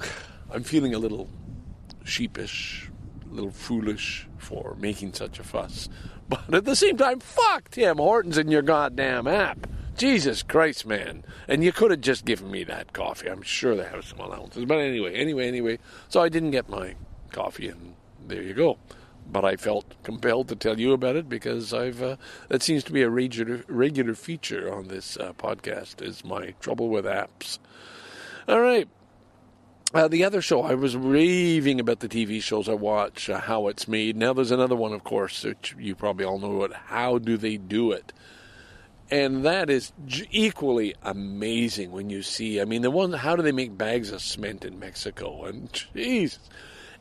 [0.52, 1.28] I'm feeling a little
[2.04, 2.90] sheepish,
[3.30, 5.88] a little foolish for making such a fuss.
[6.30, 9.66] But at the same time, fuck Tim Hortons and your goddamn app.
[9.98, 11.24] Jesus Christ, man.
[11.48, 13.28] And you could have just given me that coffee.
[13.28, 14.64] I'm sure they have some allowances.
[14.64, 15.78] But anyway, anyway, anyway.
[16.08, 16.94] So I didn't get my
[17.32, 17.94] coffee, and
[18.26, 18.78] there you go.
[19.30, 22.16] But I felt compelled to tell you about it because I've uh,
[22.48, 26.88] that seems to be a regular regular feature on this uh, podcast is my trouble
[26.88, 27.58] with apps.
[28.46, 28.88] All right.
[29.92, 33.68] Uh, the other show, I was raving about the TV shows I watch, uh, how
[33.68, 34.16] it's made.
[34.16, 36.72] Now there's another one, of course, which you probably all know it.
[36.74, 38.12] How do they do it?
[39.10, 39.92] And that is
[40.30, 42.60] equally amazing when you see.
[42.60, 45.44] I mean, the one, how do they make bags of cement in Mexico?
[45.44, 46.38] And jeez,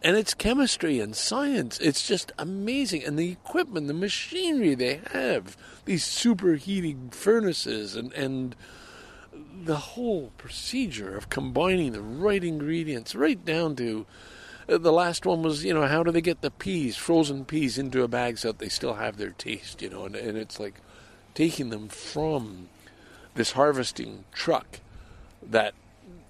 [0.02, 1.80] and it's chemistry and science.
[1.80, 8.56] It's just amazing, and the equipment, the machinery they have, these superheating furnaces, and and
[9.64, 14.06] the whole procedure of combining the right ingredients, right down to
[14.70, 17.78] uh, the last one was, you know, how do they get the peas, frozen peas,
[17.78, 20.60] into a bag so that they still have their taste, you know, and, and it's
[20.60, 20.76] like
[21.38, 22.68] taking them from
[23.36, 24.80] this harvesting truck
[25.48, 25.76] that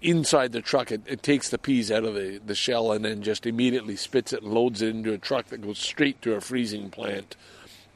[0.02, 3.24] inside the truck it, it takes the peas out of the, the shell and then
[3.24, 6.42] just immediately spits it and loads it into a truck that goes straight to a
[6.42, 7.38] freezing plant.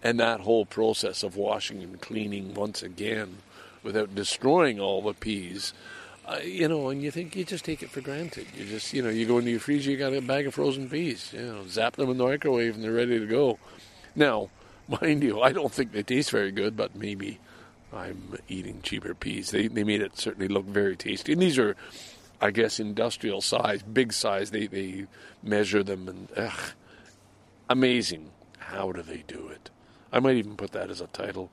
[0.01, 3.39] And that whole process of washing and cleaning once again
[3.83, 5.73] without destroying all the peas
[6.25, 8.47] uh, you know and you think you just take it for granted.
[8.55, 10.89] You just you know you go into your freezer you got a bag of frozen
[10.89, 13.59] peas you know zap them in the microwave and they're ready to go.
[14.15, 14.49] Now
[15.01, 17.39] mind you i don't think they taste very good but maybe
[17.93, 19.51] I'm eating cheaper peas.
[19.51, 21.33] They they made it certainly look very tasty.
[21.33, 21.75] And these are,
[22.39, 24.51] I guess, industrial size, big size.
[24.51, 25.07] They they
[25.43, 26.73] measure them and ugh,
[27.69, 28.31] amazing.
[28.59, 29.69] How do they do it?
[30.13, 31.51] I might even put that as a title.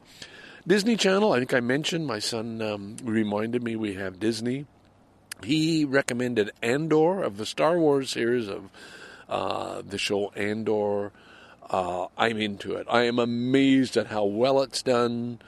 [0.67, 1.33] Disney Channel.
[1.33, 2.07] I think I mentioned.
[2.07, 4.67] My son um, reminded me we have Disney.
[5.43, 8.71] He recommended Andor of the Star Wars series of
[9.29, 11.13] uh, the show Andor.
[11.71, 12.87] Uh, I'm into it.
[12.91, 15.41] I am amazed at how well it's done,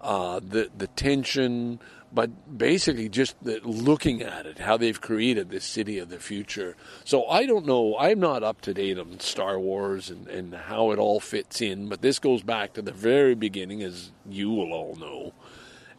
[0.00, 1.78] uh, the the tension,
[2.12, 6.76] but basically just the, looking at it, how they've created this city of the future.
[7.04, 7.96] So I don't know.
[7.98, 11.88] I'm not up to date on Star Wars and, and how it all fits in,
[11.88, 15.32] but this goes back to the very beginning, as you will all know.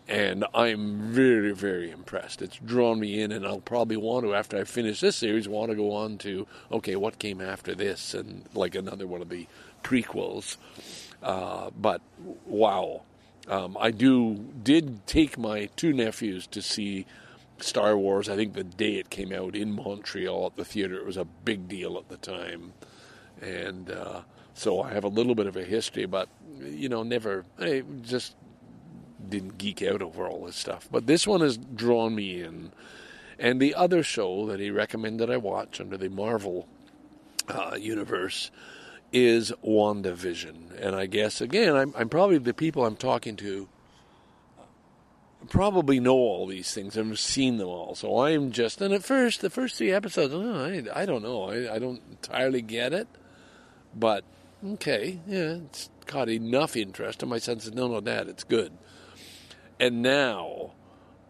[0.07, 2.41] And I'm very, very impressed.
[2.41, 5.69] It's drawn me in, and I'll probably want to, after I finish this series, want
[5.69, 9.47] to go on to, okay, what came after this, and like another one of the
[9.83, 10.57] prequels.
[11.23, 12.01] Uh, but
[12.45, 13.03] wow,
[13.47, 17.05] um, I do did take my two nephews to see
[17.59, 18.29] Star Wars.
[18.29, 21.25] I think the day it came out in Montreal at the theater, it was a
[21.25, 22.73] big deal at the time,
[23.41, 24.21] and uh,
[24.53, 26.05] so I have a little bit of a history.
[26.05, 26.27] But
[26.59, 28.35] you know, never I just
[29.31, 30.87] didn't geek out over all this stuff.
[30.91, 32.71] But this one has drawn me in.
[33.39, 36.67] And the other show that he recommended I watch under the Marvel
[37.47, 38.51] uh, universe
[39.11, 40.79] is WandaVision.
[40.79, 43.67] And I guess, again, I'm, I'm probably the people I'm talking to
[45.49, 47.95] probably know all these things and have seen them all.
[47.95, 51.49] So I'm just, and at first, the first three episodes, oh, I, I don't know.
[51.49, 53.07] I, I don't entirely get it.
[53.95, 54.23] But,
[54.65, 57.23] okay, yeah, it's caught enough interest.
[57.23, 58.71] And my son said, no, no, Dad, it's good.
[59.81, 60.73] And now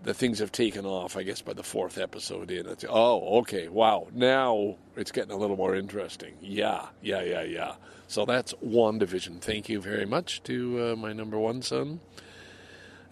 [0.04, 2.68] the things have taken off, I guess, by the fourth episode in.
[2.68, 4.10] It's, oh, okay, wow.
[4.14, 6.34] Now it's getting a little more interesting.
[6.42, 7.76] Yeah, yeah, yeah, yeah.
[8.08, 9.40] So that's WandaVision.
[9.40, 12.02] Thank you very much to uh, my number one son.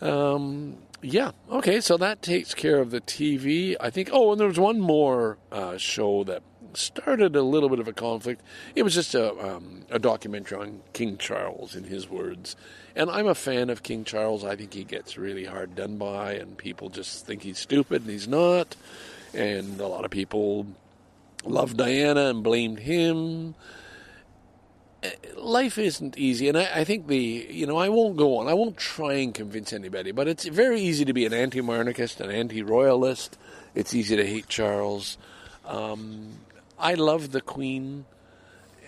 [0.02, 3.78] Um, yeah, okay, so that takes care of the TV.
[3.80, 7.79] I think, oh, and there was one more uh, show that started a little bit
[7.79, 8.41] of a conflict.
[8.75, 12.55] It was just a, um, a documentary on King Charles, in his words.
[12.95, 14.43] And I'm a fan of King Charles.
[14.43, 18.12] I think he gets really hard done by, and people just think he's stupid, and
[18.12, 18.75] he's not.
[19.34, 20.65] And a lot of people
[21.45, 23.55] loved Diana and blamed him.
[25.03, 28.47] Eh, Life isn't easy, and I, I think the you know I won't go on.
[28.47, 32.32] I won't try and convince anybody, but it's very easy to be an anti-monarchist, an
[32.32, 33.38] anti-royalist.
[33.75, 35.17] It's easy to hate Charles.
[35.65, 36.32] Um,
[36.79, 38.05] I love the Queen,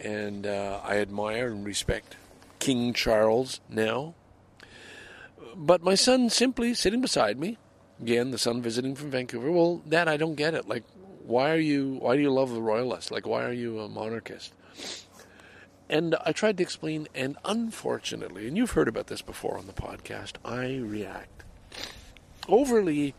[0.01, 2.15] and uh, I admire and respect
[2.59, 4.15] King Charles now.
[5.55, 7.57] But my son simply sitting beside me,
[8.01, 9.51] again, the son visiting from Vancouver.
[9.51, 10.67] Well, Dad, I don't get it.
[10.67, 10.83] Like,
[11.25, 11.97] why are you?
[11.99, 13.11] Why do you love the royalists?
[13.11, 14.53] Like, why are you a monarchist?
[15.89, 19.73] And I tried to explain, and unfortunately, and you've heard about this before on the
[19.73, 21.43] podcast, I react
[22.47, 23.13] overly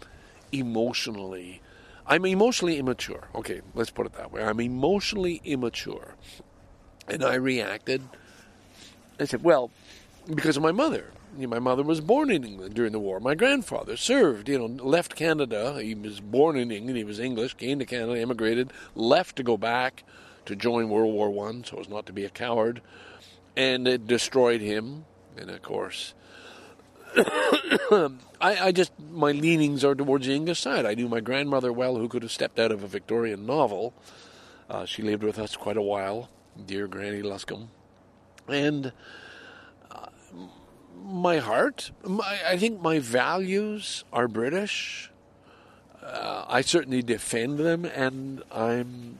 [0.53, 1.62] emotionally.
[2.07, 3.29] I'm emotionally immature.
[3.35, 4.43] Okay, let's put it that way.
[4.43, 6.15] I'm emotionally immature.
[7.09, 8.03] And I reacted.
[9.19, 9.71] I said, well,
[10.33, 11.11] because of my mother.
[11.39, 13.19] My mother was born in England during the war.
[13.19, 15.81] My grandfather served, you know, left Canada.
[15.83, 16.99] He was born in England.
[16.99, 20.05] He was English, came to Canada, immigrated, left to go back
[20.45, 22.83] to join World War One, so as not to be a coward,
[23.57, 25.07] and it destroyed him.
[25.39, 26.13] And of course,
[28.41, 30.87] I, I just my leanings are towards the English side.
[30.87, 33.95] I knew my grandmother well, who could have stepped out of a Victorian novel.
[34.71, 36.31] Uh, she lived with us quite a while,
[36.65, 37.69] dear Granny Luscombe,
[38.49, 38.93] and
[39.91, 40.07] uh,
[41.05, 45.11] my heart, my, I think my values are British.
[46.03, 49.19] Uh, I certainly defend them, and I'm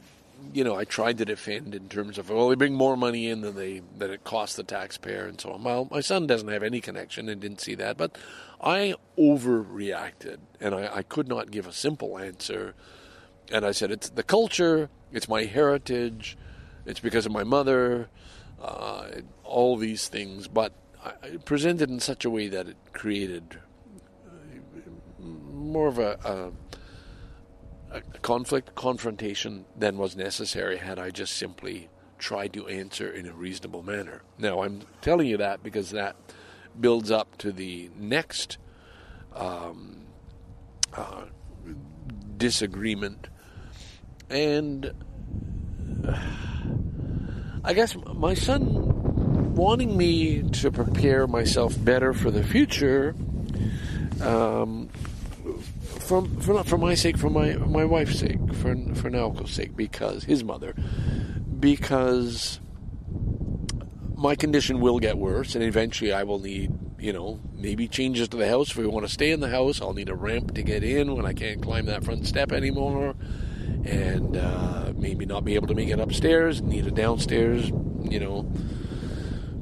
[0.53, 3.41] you know, I tried to defend in terms of well, they bring more money in
[3.41, 5.63] than they than it costs the taxpayer and so on.
[5.63, 8.17] Well, my son doesn't have any connection and didn't see that, but
[8.61, 12.73] I overreacted and I, I could not give a simple answer.
[13.51, 16.37] And I said, it's the culture, it's my heritage,
[16.85, 18.09] it's because of my mother,
[18.61, 19.07] uh,
[19.43, 23.59] all these things, but I presented in such a way that it created
[24.25, 26.51] uh, more of a, a
[27.93, 33.33] a conflict, confrontation than was necessary had I just simply tried to answer in a
[33.33, 34.23] reasonable manner.
[34.37, 36.15] Now, I'm telling you that because that
[36.79, 38.57] builds up to the next
[39.35, 40.05] um,
[40.93, 41.25] uh,
[42.37, 43.27] disagreement.
[44.29, 44.91] And
[46.07, 46.17] uh,
[47.63, 53.15] I guess my son wanting me to prepare myself better for the future
[54.21, 54.82] um,
[56.03, 59.75] from for not for my sake, for my my wife's sake, for for Naoko's sake,
[59.75, 60.73] because his mother,
[61.59, 62.59] because
[64.15, 68.37] my condition will get worse, and eventually I will need, you know, maybe changes to
[68.37, 68.71] the house.
[68.71, 71.15] If we want to stay in the house, I'll need a ramp to get in
[71.15, 73.15] when I can't climb that front step anymore,
[73.83, 76.61] and uh, maybe not be able to make it upstairs.
[76.61, 77.69] Need a downstairs,
[78.03, 78.49] you know,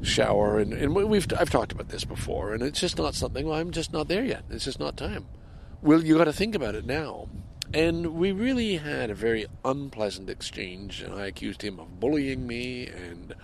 [0.02, 3.46] shower, and and we've I've talked about this before, and it's just not something.
[3.46, 4.44] Well, I'm just not there yet.
[4.50, 5.26] It's just not time.
[5.82, 7.28] Well, you got to think about it now.
[7.74, 12.86] And we really had a very unpleasant exchange, and I accused him of bullying me,
[12.86, 13.34] and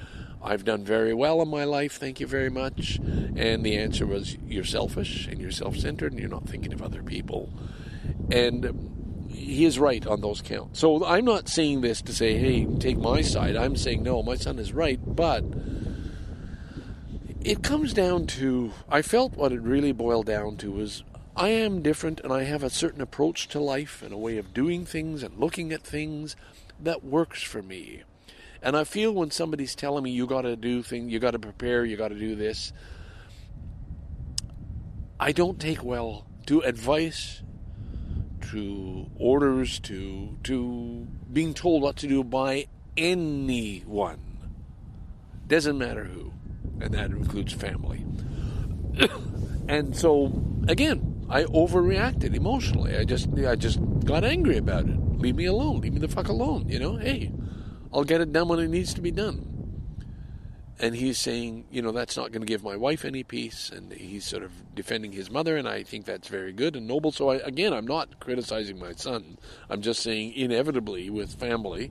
[0.41, 2.99] I've done very well in my life, thank you very much.
[2.99, 6.81] And the answer was, You're selfish, and you're self centered, and you're not thinking of
[6.81, 7.53] other people.
[8.31, 10.79] And he is right on those counts.
[10.79, 13.57] So I'm not saying this to say, Hey, take my side.
[13.57, 15.43] I'm saying, No, my son is right, but
[17.41, 21.03] it comes down to I felt what it really boiled down to was
[21.39, 24.53] I am different and I have a certain approach to life and a way of
[24.53, 26.35] doing things and looking at things
[26.81, 28.03] that works for me.
[28.61, 31.39] And I feel when somebody's telling me you got to do things, you got to
[31.39, 32.73] prepare, you got to do this,
[35.21, 37.41] I don't take well to advice,
[38.51, 42.67] to orders, to to being told what to do by
[42.97, 44.39] anyone.
[45.47, 46.33] Doesn't matter who,
[46.81, 48.05] and that includes family.
[49.69, 50.33] and so
[50.67, 52.97] again, I overreacted emotionally.
[52.97, 54.99] I just I just got angry about it.
[55.19, 55.81] Leave me alone.
[55.81, 56.69] Leave me the fuck alone.
[56.69, 57.33] You know, hey,
[57.93, 59.45] I'll get it done when it needs to be done.
[60.81, 63.93] And he's saying, you know, that's not going to give my wife any peace, and
[63.93, 67.11] he's sort of defending his mother, and I think that's very good and noble.
[67.11, 69.39] So I, again, I'm not criticizing my son.
[69.69, 71.91] I'm just saying, inevitably, with family,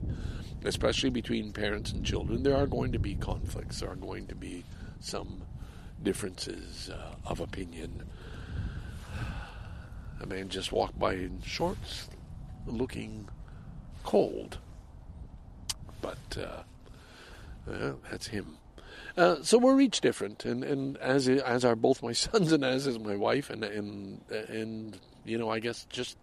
[0.64, 3.80] especially between parents and children, there are going to be conflicts.
[3.80, 4.64] There are going to be
[5.00, 5.42] some
[6.02, 8.04] differences uh, of opinion.
[10.20, 12.08] A man just walked by in shorts,
[12.66, 13.28] looking
[14.04, 14.58] cold.
[16.00, 18.58] But uh, that's him.
[19.16, 22.86] Uh, so we're each different, and, and as as are both my sons, and as
[22.86, 26.16] is my wife, and and and you know, I guess just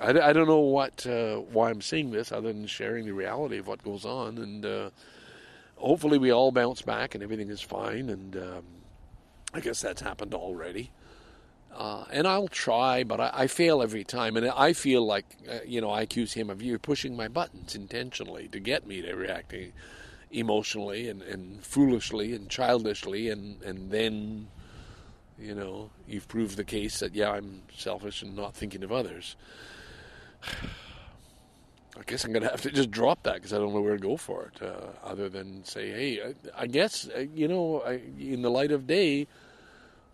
[0.00, 3.58] I, I don't know what uh, why I'm seeing this other than sharing the reality
[3.58, 4.90] of what goes on, and uh,
[5.76, 8.64] hopefully we all bounce back and everything is fine, and um,
[9.54, 10.90] I guess that's happened already.
[11.74, 14.36] Uh, and I'll try, but I, I, fail every time.
[14.36, 17.76] And I feel like, uh, you know, I accuse him of you pushing my buttons
[17.76, 19.54] intentionally to get me to react
[20.32, 23.28] emotionally and, and foolishly and childishly.
[23.28, 24.48] And, and then,
[25.38, 29.36] you know, you've proved the case that, yeah, I'm selfish and not thinking of others.
[31.98, 33.96] I guess I'm going to have to just drop that because I don't know where
[33.96, 37.82] to go for it, uh, other than say, hey, I, I guess, uh, you know,
[37.84, 39.26] I, in the light of day,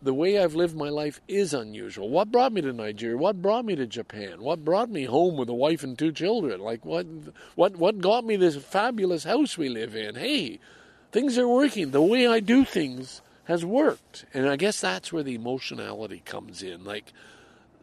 [0.04, 2.10] the way I've lived my life is unusual.
[2.10, 3.16] What brought me to Nigeria?
[3.16, 4.42] What brought me to Japan?
[4.42, 6.60] What brought me home with a wife and two children?
[6.60, 7.06] Like what
[7.54, 10.14] what what got me this fabulous house we live in?
[10.14, 10.60] Hey,
[11.10, 11.90] things are working.
[11.90, 14.26] The way I do things has worked.
[14.34, 16.84] And I guess that's where the emotionality comes in.
[16.84, 17.12] Like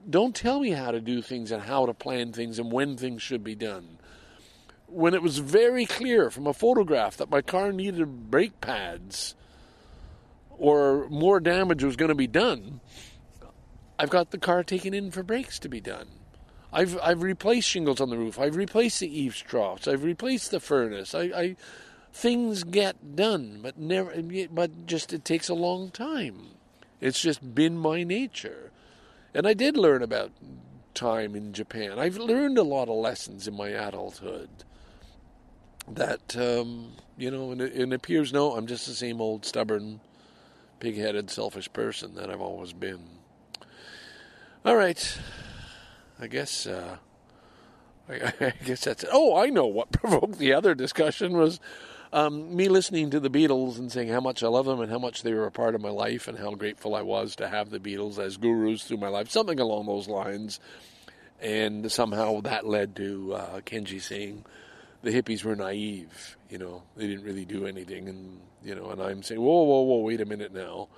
[0.07, 3.23] don't tell me how to do things and how to plan things and when things
[3.23, 3.97] should be done.
[4.85, 9.33] When it was very clear from a photograph that my car needed brake pads
[10.57, 12.81] or more damage was going to be done,
[13.97, 16.07] I've got the car taken in for brakes to be done.
[16.73, 18.39] I've I've replaced shingles on the roof.
[18.39, 19.87] I've replaced the eaves troughs.
[19.87, 21.13] I've replaced the furnace.
[21.13, 21.55] I, I
[22.13, 24.13] things get done, but never.
[24.51, 26.51] But just it takes a long time.
[27.01, 28.71] It's just been my nature.
[29.33, 30.31] And I did learn about
[30.93, 31.99] time in Japan.
[31.99, 34.49] I've learned a lot of lessons in my adulthood
[35.87, 39.99] that, um, you know, and it, it appears no, I'm just the same old stubborn,
[40.81, 43.01] pig headed, selfish person that I've always been.
[44.65, 45.17] All right.
[46.19, 46.65] I guess.
[46.65, 46.97] Uh,
[48.09, 49.09] I, guess that's it.
[49.13, 51.59] Oh, I know what provoked the other discussion was
[52.11, 54.97] um, me listening to the Beatles and saying how much I love them and how
[54.97, 57.69] much they were a part of my life and how grateful I was to have
[57.69, 60.59] the Beatles as gurus through my life, something along those lines.
[61.39, 64.45] And somehow that led to uh, Kenji saying
[65.03, 66.37] the hippies were naive.
[66.51, 69.81] You know, they didn't really do anything, and you know, and I'm saying, whoa, whoa,
[69.81, 70.89] whoa, wait a minute now.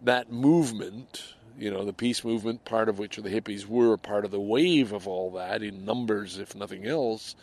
[0.00, 4.30] That movement, you know, the peace movement, part of which the hippies were part of
[4.30, 7.34] the wave of all that in numbers, if nothing else,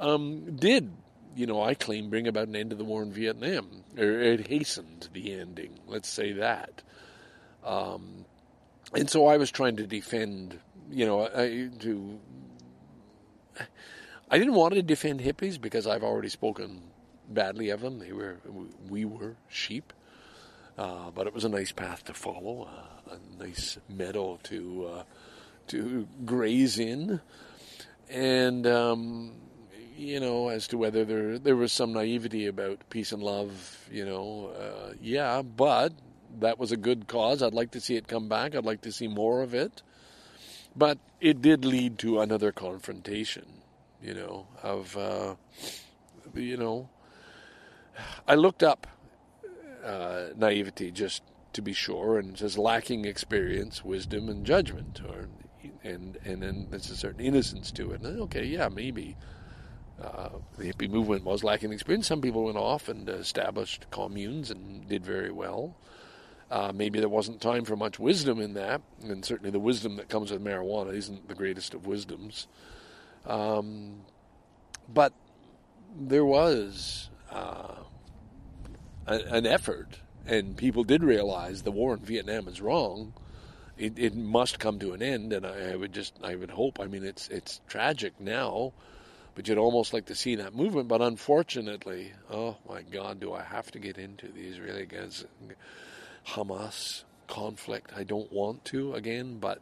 [0.00, 0.90] um, did
[1.38, 4.48] you know, I claim bring about an end to the war in Vietnam, or it
[4.48, 5.78] hastened the ending.
[5.86, 6.82] Let's say that.
[7.64, 8.24] Um,
[8.92, 10.58] and so I was trying to defend,
[10.90, 12.18] you know, I, to.
[14.30, 16.82] I didn't want to defend hippies because I've already spoken
[17.28, 17.98] badly of them.
[17.98, 18.36] They were,
[18.88, 19.92] we were sheep,
[20.76, 25.02] uh, but it was a nice path to follow, uh, a nice meadow to uh,
[25.68, 27.20] to graze in,
[28.08, 28.66] and.
[28.66, 29.32] Um,
[29.98, 34.06] you know, as to whether there there was some naivety about peace and love, you
[34.06, 35.92] know, uh, yeah, but
[36.38, 37.42] that was a good cause.
[37.42, 38.54] I'd like to see it come back.
[38.54, 39.82] I'd like to see more of it.
[40.76, 43.46] But it did lead to another confrontation,
[44.02, 45.34] you know, of, uh,
[46.34, 46.88] you know,
[48.26, 48.86] I looked up
[49.84, 51.22] uh, naivety just
[51.54, 55.28] to be sure, and says lacking experience, wisdom, and judgment, or
[55.82, 58.02] and and then there's a certain innocence to it.
[58.02, 59.16] And, okay, yeah, maybe
[60.02, 62.06] uh, the hippie movement was lacking experience.
[62.06, 65.76] Some people went off and established communes and did very well.
[66.50, 70.08] Uh, maybe there wasn't time for much wisdom in that, and certainly the wisdom that
[70.08, 72.46] comes with marijuana isn't the greatest of wisdoms.
[73.28, 74.00] Um,
[74.92, 75.12] but
[76.00, 77.74] there was uh,
[79.06, 83.12] a, an effort, and people did realize the war in Vietnam is wrong.
[83.76, 86.80] It, it must come to an end, and I, I would just, I would hope.
[86.80, 88.72] I mean, it's it's tragic now,
[89.34, 90.88] but you'd almost like to see that movement.
[90.88, 95.26] But unfortunately, oh my God, do I have to get into the Israeli Gaza,
[96.28, 97.92] Hamas conflict?
[97.94, 99.60] I don't want to again, but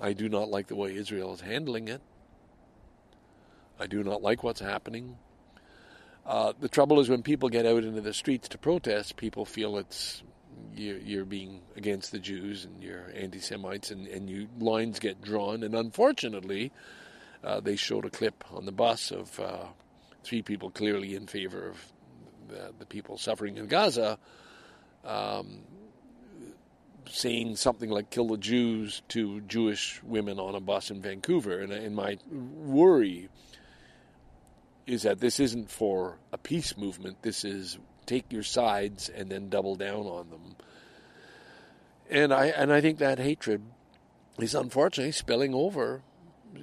[0.00, 2.00] I do not like the way Israel is handling it.
[3.78, 5.16] I do not like what's happening.
[6.26, 9.78] Uh, the trouble is when people get out into the streets to protest, people feel
[9.78, 10.22] it's
[10.74, 15.62] you're, you're being against the Jews and you're anti-Semites, and, and you lines get drawn.
[15.62, 16.72] And unfortunately,
[17.42, 19.66] uh, they showed a clip on the bus of uh,
[20.22, 21.92] three people clearly in favor of
[22.48, 24.18] the, the people suffering in Gaza,
[25.04, 25.60] um,
[27.10, 31.60] saying something like "kill the Jews" to Jewish women on a bus in Vancouver.
[31.60, 33.28] And, and my worry
[34.86, 37.22] is that this isn't for a peace movement.
[37.22, 40.56] This is take your sides and then double down on them.
[42.10, 43.62] And I and I think that hatred
[44.38, 46.02] is unfortunately spilling over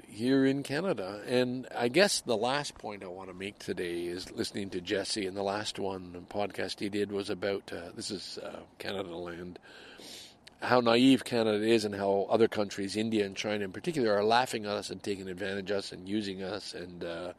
[0.08, 1.22] here in Canada.
[1.28, 5.26] And I guess the last point I want to make today is listening to Jesse,
[5.26, 9.56] and the last one podcast he did was about uh, this is uh, Canadaland.
[10.62, 14.66] How naive Canada is, and how other countries, India and China in particular, are laughing
[14.66, 17.34] at us and taking advantage of us and using us, and uh,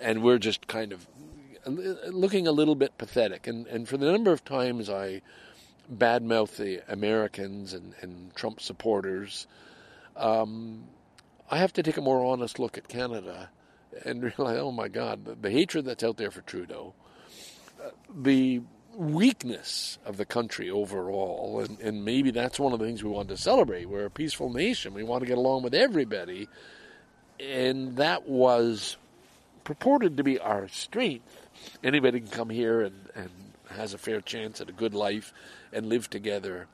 [0.00, 1.06] and we're just kind of
[1.66, 3.46] looking a little bit pathetic.
[3.46, 5.22] And and for the number of times I
[5.92, 9.46] badmouth the Americans and, and Trump supporters,
[10.16, 10.84] um,
[11.50, 13.50] I have to take a more honest look at Canada
[14.04, 16.94] and realize, oh my God, the, the hatred that's out there for Trudeau,
[17.82, 18.62] uh, the
[18.98, 23.28] weakness of the country overall, and, and maybe that's one of the things we want
[23.28, 23.88] to celebrate.
[23.88, 24.92] We're a peaceful nation.
[24.92, 26.48] We want to get along with everybody.
[27.38, 28.96] And that was
[29.62, 31.48] purported to be our strength.
[31.84, 33.30] Anybody can come here and, and
[33.70, 35.32] has a fair chance at a good life
[35.72, 36.66] and live together.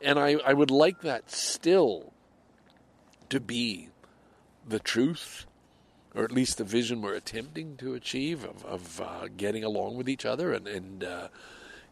[0.00, 2.12] And I, I would like that still
[3.28, 3.90] to be
[4.66, 5.46] the truth,
[6.16, 10.08] or at least the vision we're attempting to achieve of, of uh, getting along with
[10.08, 11.28] each other and, and uh,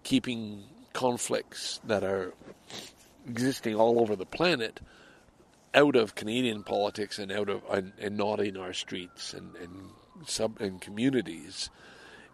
[0.02, 2.34] keeping conflicts that are
[3.26, 4.80] existing all over the planet
[5.74, 9.90] out of Canadian politics and out of and, and not in our streets and, and
[10.26, 11.70] sub and communities.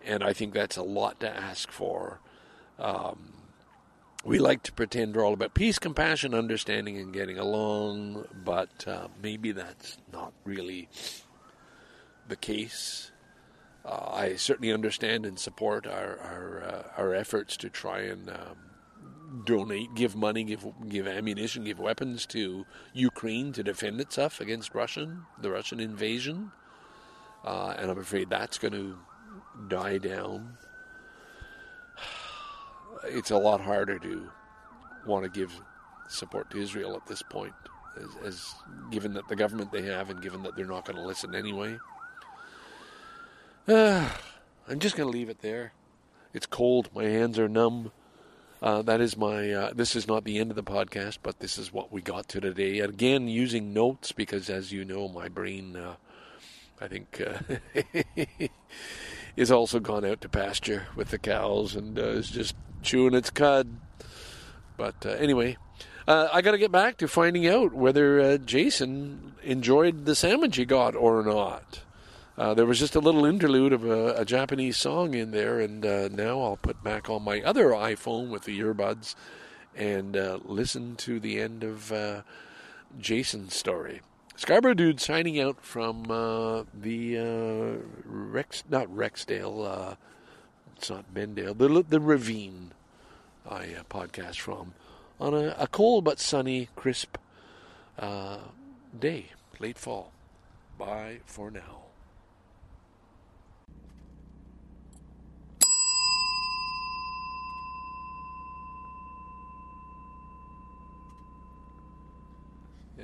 [0.05, 2.21] And I think that's a lot to ask for.
[2.79, 3.33] Um,
[4.25, 9.09] we like to pretend we're all about peace, compassion, understanding, and getting along, but uh,
[9.23, 10.89] maybe that's not really
[12.29, 13.11] the case.
[13.85, 19.45] Uh, I certainly understand and support our our, uh, our efforts to try and um,
[19.45, 25.25] donate, give money, give give ammunition, give weapons to Ukraine to defend itself against Russian
[25.41, 26.53] the Russian invasion,
[27.45, 28.97] uh, and I'm afraid that's going to
[29.69, 30.57] die down
[33.05, 34.31] it's a lot harder to
[35.07, 35.53] want to give
[36.09, 37.55] support to Israel at this point,
[37.97, 38.55] as, as
[38.91, 41.77] given that the government they have and given that they're not going to listen anyway.
[43.69, 45.73] I'm just going to leave it there.
[46.35, 46.91] It's cold.
[46.95, 47.93] My hands are numb.
[48.61, 49.51] Uh, that is my.
[49.51, 52.29] Uh, this is not the end of the podcast, but this is what we got
[52.29, 52.81] to today.
[52.81, 55.95] Again, using notes because, as you know, my brain, uh,
[56.79, 57.57] I think, uh,
[59.37, 63.31] is also gone out to pasture with the cows and uh, is just chewing its
[63.31, 63.81] cud.
[64.77, 65.57] But uh, anyway,
[66.07, 70.57] uh, I got to get back to finding out whether uh, Jason enjoyed the sandwich
[70.57, 71.81] he got or not.
[72.37, 75.87] Uh, there was just a little interlude of a, a Japanese song in there, and
[75.87, 79.15] uh, now I'll put back on my other iPhone with the earbuds
[79.77, 81.93] and uh, listen to the end of
[82.99, 84.01] Jason's story.
[84.37, 86.05] Scarborough Dude signing out from
[86.75, 89.97] the Rex, not Rexdale,
[90.77, 92.73] it's not Bendale, the, the Ravine
[93.49, 94.75] I uh, podcast from
[95.21, 97.17] on a, a, cold but sunny, crisp
[97.99, 98.39] uh,
[98.99, 100.13] day, late fall.
[100.79, 101.84] Bye for now.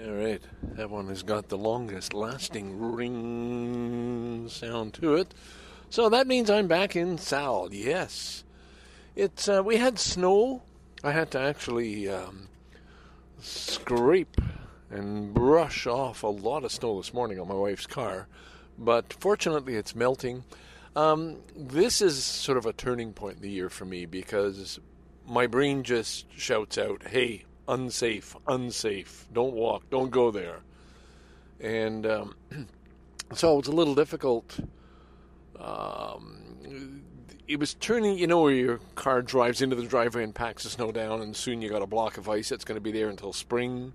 [0.03, 0.41] All right,
[0.77, 5.35] that one has got the longest lasting ring sound to it.
[5.91, 7.69] So that means I'm back in Sal.
[7.71, 8.45] Yes,
[9.15, 10.63] it's uh, we had snow.
[11.05, 12.49] I had to actually um,
[13.41, 14.41] scrape
[14.89, 18.27] and brush off a lot of snow this morning on my wife's car,
[18.79, 20.45] but fortunately it's melting.
[20.97, 24.81] Um, this is sort of a turning point in the year for me because
[25.27, 29.27] my brain just shouts out, "Hey, unsafe, unsafe!
[29.33, 30.61] Don't walk, don't go there."
[31.61, 32.35] And um,
[33.35, 34.59] so it's a little difficult.
[35.59, 37.03] Um,
[37.47, 40.71] it was turning, you know, where your car drives into the driveway and packs the
[40.71, 43.09] snow down, and soon you got a block of ice that's going to be there
[43.09, 43.93] until spring.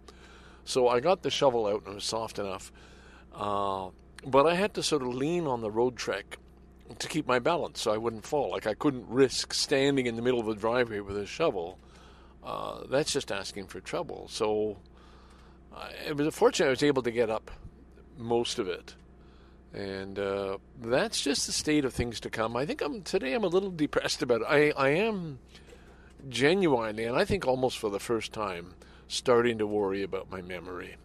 [0.65, 2.71] So I got the shovel out and it was soft enough,
[3.34, 3.89] uh,
[4.26, 6.38] but I had to sort of lean on the Roadtrek
[6.99, 8.51] to keep my balance so I wouldn't fall.
[8.51, 11.80] Like I couldn't risk standing in the middle of the driveway with a shovel.
[12.45, 14.27] Uh, that's just asking for trouble.
[14.29, 14.77] So
[15.75, 17.49] uh, it was fortunate I was able to get up
[18.17, 18.95] most of it.
[19.73, 22.55] And uh, that's just the state of things to come.
[22.55, 23.33] I think I'm today.
[23.33, 24.47] I'm a little depressed about it.
[24.47, 25.39] I I am
[26.29, 28.73] genuinely, and I think almost for the first time,
[29.07, 30.95] starting to worry about my memory.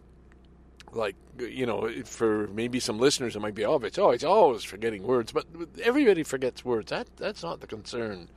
[0.93, 3.97] Like you know, for maybe some listeners, it might be obvious.
[3.97, 5.47] Oh, it's always forgetting words, but
[5.83, 6.91] everybody forgets words.
[6.91, 8.29] That that's not the concern.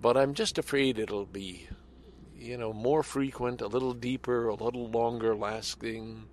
[0.00, 1.66] But I'm just afraid it'll be,
[2.38, 6.24] you know, more frequent, a little deeper, a little longer lasting.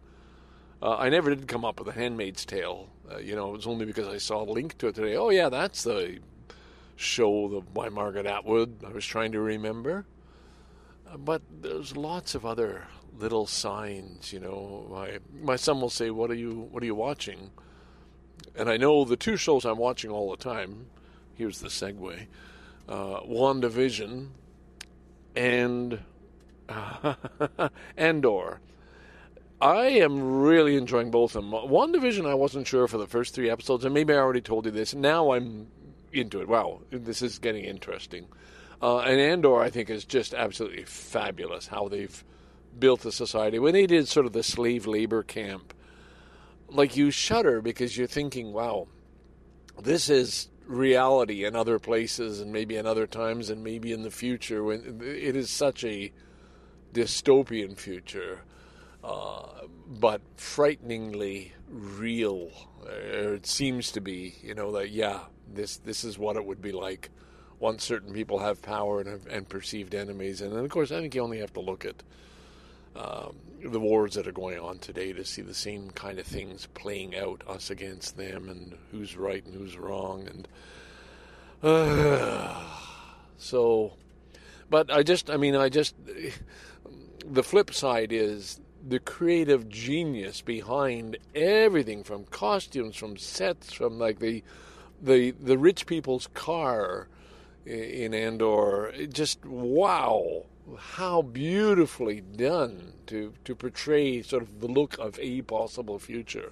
[0.82, 2.90] Uh, I never did come up with a Handmaid's Tale.
[3.12, 5.16] Uh, you know, it was only because I saw a link to it today.
[5.16, 6.20] Oh yeah, that's the
[6.96, 8.84] show by Margaret Atwood.
[8.86, 10.06] I was trying to remember,
[11.12, 12.88] uh, but there's lots of other
[13.18, 14.32] little signs.
[14.34, 17.52] You know, my my son will say, "What are you What are you watching?"
[18.56, 20.88] And I know the two shows I'm watching all the time.
[21.34, 22.28] Here's the segue:
[22.88, 24.30] uh, WandaVision
[25.36, 26.00] and
[27.98, 28.60] Andor.
[29.62, 31.52] I am really enjoying both of them.
[31.52, 34.72] WandaVision, I wasn't sure for the first three episodes, and maybe I already told you
[34.72, 34.94] this.
[34.94, 35.68] Now I'm
[36.12, 36.48] into it.
[36.48, 38.28] Wow, this is getting interesting.
[38.82, 42.24] Uh, and Andor, I think, is just absolutely fabulous how they've
[42.78, 43.58] built the society.
[43.60, 45.74] When they did sort of the slave labor camp,
[46.68, 48.88] like you shudder because you're thinking, wow,
[49.82, 54.12] this is reality in other places and maybe in other times and maybe in the
[54.12, 56.12] future when it is such a
[56.94, 58.42] dystopian future
[59.06, 62.50] uh, but frighteningly real.
[62.84, 65.20] Uh, it seems to be, you know, that yeah,
[65.54, 67.12] this this is what it would be like
[67.60, 70.42] once certain people have power and, have, and perceived enemies.
[70.42, 72.02] And of course, I think you only have to look at
[72.96, 76.68] um, the wars that are going on today to see the same kind of things
[76.74, 80.48] playing out, us against them, and who's right and who's wrong, and
[81.64, 82.64] uh,
[83.38, 83.94] so.
[84.70, 85.96] But I just, I mean, I just.
[87.28, 94.20] The flip side is the creative genius behind everything from costumes, from sets, from like
[94.20, 94.44] the
[95.02, 97.08] the the rich people's car
[97.66, 98.94] in Andor.
[99.12, 100.46] Just wow,
[100.78, 106.52] how beautifully done to to portray sort of the look of a possible future.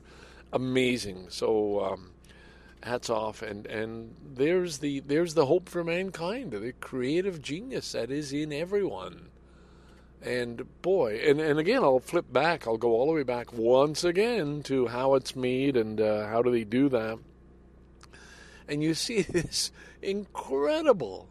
[0.52, 1.28] Amazing.
[1.30, 2.12] So um,
[2.84, 8.12] hats off and and there's the there's the hope for mankind, the creative genius that
[8.12, 9.30] is in everyone.
[10.22, 12.66] And boy, and, and again, I'll flip back.
[12.66, 16.42] I'll go all the way back once again to how it's made and uh, how
[16.42, 17.20] do they do that.
[18.70, 21.28] And you see this incredible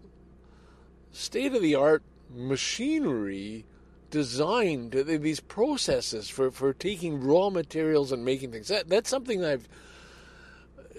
[1.10, 2.02] state of the art
[2.34, 3.64] machinery
[4.10, 8.68] designed, these processes for, for taking raw materials and making things.
[8.68, 9.68] That, that's something I've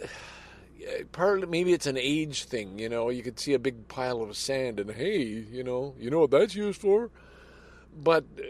[1.12, 4.36] partly maybe it's an age thing you know you could see a big pile of
[4.36, 7.10] sand and hey you know you know what that's used for
[7.96, 8.44] but uh,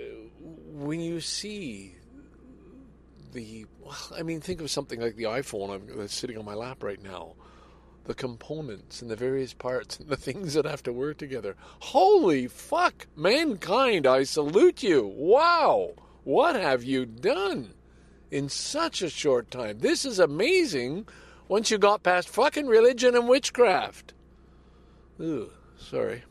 [0.74, 1.96] when you see
[3.34, 6.84] the, well, I mean, think of something like the iPhone that's sitting on my lap
[6.84, 7.34] right now.
[8.06, 11.56] The components and the various parts and the things that have to work together.
[11.80, 15.06] Holy fuck, mankind, I salute you.
[15.06, 15.94] Wow,
[16.24, 17.74] what have you done
[18.32, 19.80] in such a short time?
[19.80, 21.08] This is amazing
[21.48, 24.14] once you got past fucking religion and witchcraft.
[25.20, 26.24] Ugh, sorry.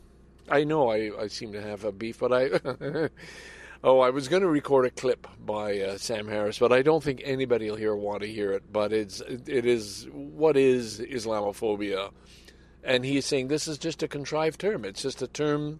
[0.49, 3.09] I know I, I seem to have a beef, but I.
[3.83, 7.03] oh, I was going to record a clip by uh, Sam Harris, but I don't
[7.03, 8.71] think anybody will hear want to hear it.
[8.71, 12.11] But it's it is what is Islamophobia,
[12.83, 14.85] and he's saying this is just a contrived term.
[14.85, 15.79] It's just a term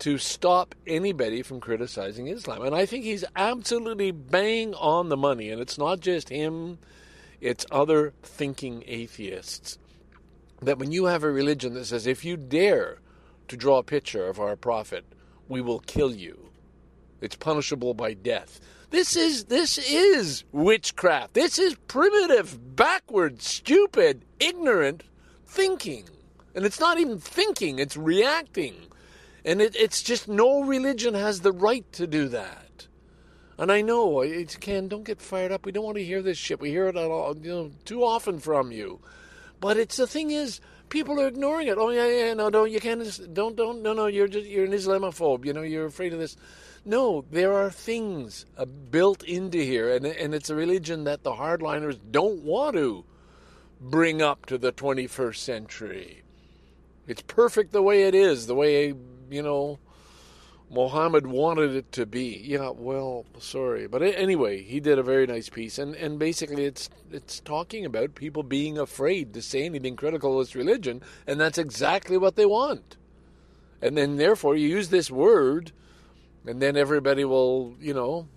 [0.00, 5.50] to stop anybody from criticizing Islam, and I think he's absolutely bang on the money.
[5.50, 6.78] And it's not just him;
[7.40, 9.78] it's other thinking atheists.
[10.62, 12.98] That when you have a religion that says if you dare
[13.48, 15.04] to draw a picture of our prophet,
[15.48, 16.39] we will kill you.
[17.20, 18.60] It's punishable by death.
[18.90, 21.34] This is this is witchcraft.
[21.34, 25.04] This is primitive, backward, stupid, ignorant
[25.46, 26.08] thinking.
[26.54, 28.74] And it's not even thinking, it's reacting.
[29.44, 32.88] And it, it's just no religion has the right to do that.
[33.56, 34.88] And I know it's Ken.
[34.88, 35.66] Don't get fired up.
[35.66, 36.60] We don't want to hear this shit.
[36.60, 39.00] We hear it all, you know, too often from you.
[39.60, 41.76] But it's the thing is, people are ignoring it.
[41.76, 43.02] Oh yeah, yeah, no, no, you can't.
[43.34, 44.06] Don't, don't, no, no.
[44.06, 45.44] You're just you're an Islamophobe.
[45.44, 46.36] You know, you're afraid of this.
[46.84, 51.32] No, there are things uh, built into here, and and it's a religion that the
[51.32, 53.04] hardliners don't want to
[53.80, 56.22] bring up to the 21st century.
[57.06, 58.94] It's perfect the way it is, the way
[59.30, 59.78] you know
[60.70, 62.40] Mohammed wanted it to be.
[62.44, 66.88] Yeah, well, sorry, but anyway, he did a very nice piece, and, and basically, it's
[67.10, 71.58] it's talking about people being afraid to say anything critical of this religion, and that's
[71.58, 72.96] exactly what they want.
[73.82, 75.72] And then, therefore, you use this word,
[76.46, 78.28] and then everybody will, you know,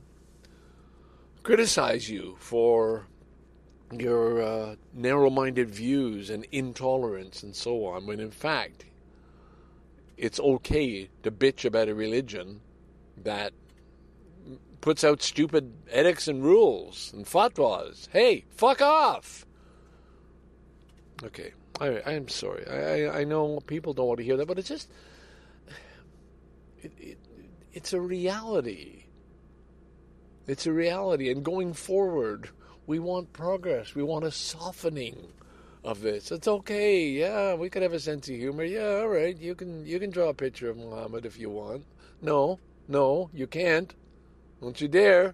[1.44, 3.08] criticize you for
[3.92, 8.06] your uh, narrow-minded views and intolerance and so on.
[8.06, 8.86] When in fact,
[10.18, 12.62] it's okay to bitch about a religion
[13.24, 13.54] that
[14.82, 18.10] puts out stupid edicts and rules and fatwas.
[18.12, 19.46] Hey, fuck off.
[21.24, 22.68] Okay, I, I'm sorry.
[22.68, 24.90] I, I, I know people don't want to hear that, but it's just
[26.82, 27.18] it, it,
[27.74, 29.06] it's a reality.
[30.48, 32.50] It's a reality, and going forward,
[32.86, 33.96] we want progress.
[33.96, 35.18] We want a softening
[35.84, 36.32] of this.
[36.32, 37.08] It's okay.
[37.08, 38.64] Yeah, we could have a sense of humor.
[38.64, 39.38] Yeah, all right.
[39.38, 41.86] You can you can draw a picture of Muhammad if you want.
[42.22, 43.94] No, no, you can't.
[44.62, 45.34] Don't you dare.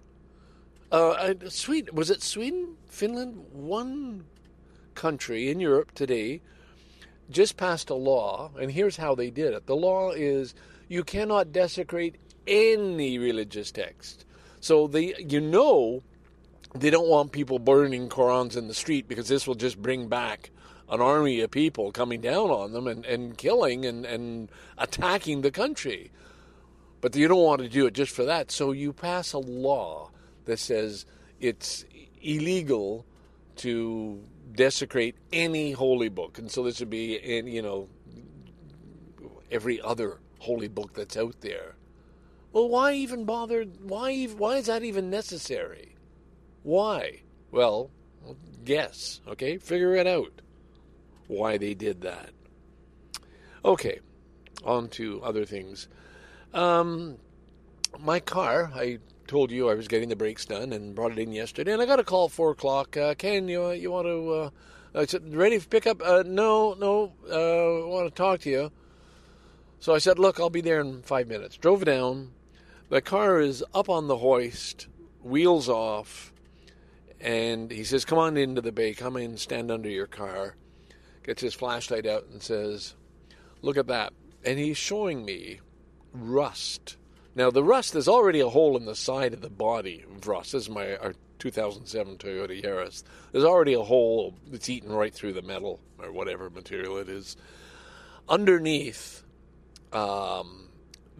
[0.92, 4.24] Uh, Sweden was it Sweden, Finland, one
[4.94, 6.40] country in Europe today
[7.30, 9.66] just passed a law, and here's how they did it.
[9.66, 10.54] The law is
[10.88, 12.16] you cannot desecrate
[12.50, 14.26] any religious text.
[14.60, 16.02] So they, you know,
[16.74, 20.50] they don't want people burning Korans in the street because this will just bring back
[20.90, 25.50] an army of people coming down on them and, and killing and, and attacking the
[25.50, 26.10] country.
[27.00, 28.50] But you don't want to do it just for that.
[28.50, 30.10] So you pass a law
[30.44, 31.06] that says
[31.38, 31.84] it's
[32.20, 33.06] illegal
[33.56, 34.22] to
[34.52, 36.38] desecrate any holy book.
[36.38, 37.88] And so this would be in, you know,
[39.50, 41.76] every other holy book that's out there.
[42.52, 43.64] Well, why even bother?
[43.64, 45.94] Why, why is that even necessary?
[46.62, 47.22] Why?
[47.50, 47.90] Well,
[48.64, 49.58] guess, okay?
[49.58, 50.40] Figure it out
[51.30, 52.30] why they did that.
[53.64, 54.00] Okay,
[54.64, 55.88] on to other things.
[56.52, 57.18] Um,
[57.98, 58.98] my car, I
[59.28, 61.86] told you I was getting the brakes done and brought it in yesterday, and I
[61.86, 62.96] got a call 4 o'clock.
[62.96, 64.50] Uh, Ken, you, you want to, uh,
[64.94, 66.02] I said, ready for pickup?
[66.02, 68.72] Uh, no, no, uh, I want to talk to you.
[69.78, 71.56] So I said, look, I'll be there in five minutes.
[71.56, 72.32] Drove down.
[72.90, 74.88] The car is up on the hoist,
[75.22, 76.32] wheels off,
[77.20, 80.56] and he says, come on into the bay, come in, stand under your car.
[81.22, 82.94] Gets his flashlight out and says,
[83.62, 84.12] look at that.
[84.44, 85.60] And he's showing me
[86.12, 86.96] rust.
[87.36, 90.50] Now, the rust, there's already a hole in the side of the body of rust.
[90.50, 93.04] This is my our 2007 Toyota Yaris.
[93.30, 97.36] There's already a hole that's eaten right through the metal or whatever material it is.
[98.28, 99.22] Underneath,
[99.92, 100.69] um,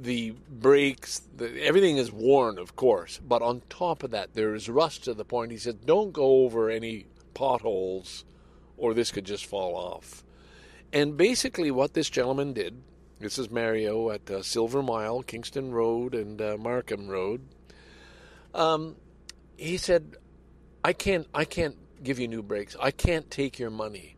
[0.02, 4.68] the brakes, the, everything is worn, of course, but on top of that, there is
[4.68, 5.52] rust to the point.
[5.52, 8.24] He said, don't go over any potholes
[8.76, 10.24] or this could just fall off.
[10.92, 12.82] And basically, what this gentleman did
[13.20, 17.42] this is Mario at uh, Silver Mile, Kingston Road, and uh, Markham Road.
[18.54, 18.96] Um,
[19.58, 20.16] he said,
[20.82, 22.76] "I can't, I can't give you new brakes.
[22.80, 24.16] I can't take your money."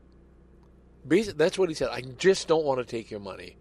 [1.04, 1.88] That's what he said.
[1.90, 3.56] I just don't want to take your money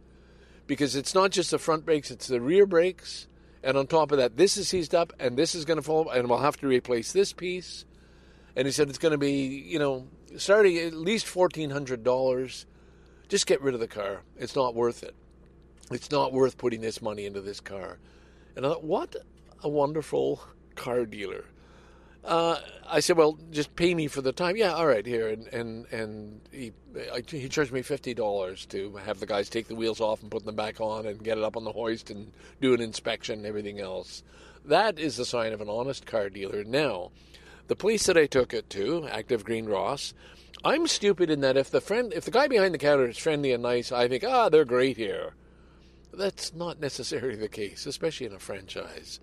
[0.71, 3.27] because it's not just the front brakes; it's the rear brakes,
[3.61, 6.09] and on top of that, this is seized up, and this is going to fall,
[6.09, 7.83] and we'll have to replace this piece.
[8.55, 10.07] And he said it's going to be, you know,
[10.37, 12.65] starting at least fourteen hundred dollars.
[13.27, 14.21] Just get rid of the car.
[14.37, 15.15] It's not worth it
[15.91, 17.99] it's not worth putting this money into this car.
[18.55, 19.15] And I thought, what
[19.63, 20.41] a wonderful
[20.75, 21.45] car dealer.
[22.23, 24.55] Uh, I said, well, just pay me for the time.
[24.57, 25.29] Yeah, all right, here.
[25.29, 26.71] And and and he
[27.27, 30.45] he charged me fifty dollars to have the guys take the wheels off and put
[30.45, 33.45] them back on and get it up on the hoist and do an inspection and
[33.45, 34.23] everything else.
[34.65, 36.63] That is the sign of an honest car dealer.
[36.63, 37.11] Now,
[37.67, 40.13] the police that I took it to, Active Green Ross,
[40.63, 43.51] I'm stupid in that if the friend, if the guy behind the counter is friendly
[43.51, 45.33] and nice, I think, ah, they're great here.
[46.13, 49.19] That's not necessarily the case, especially in a franchise.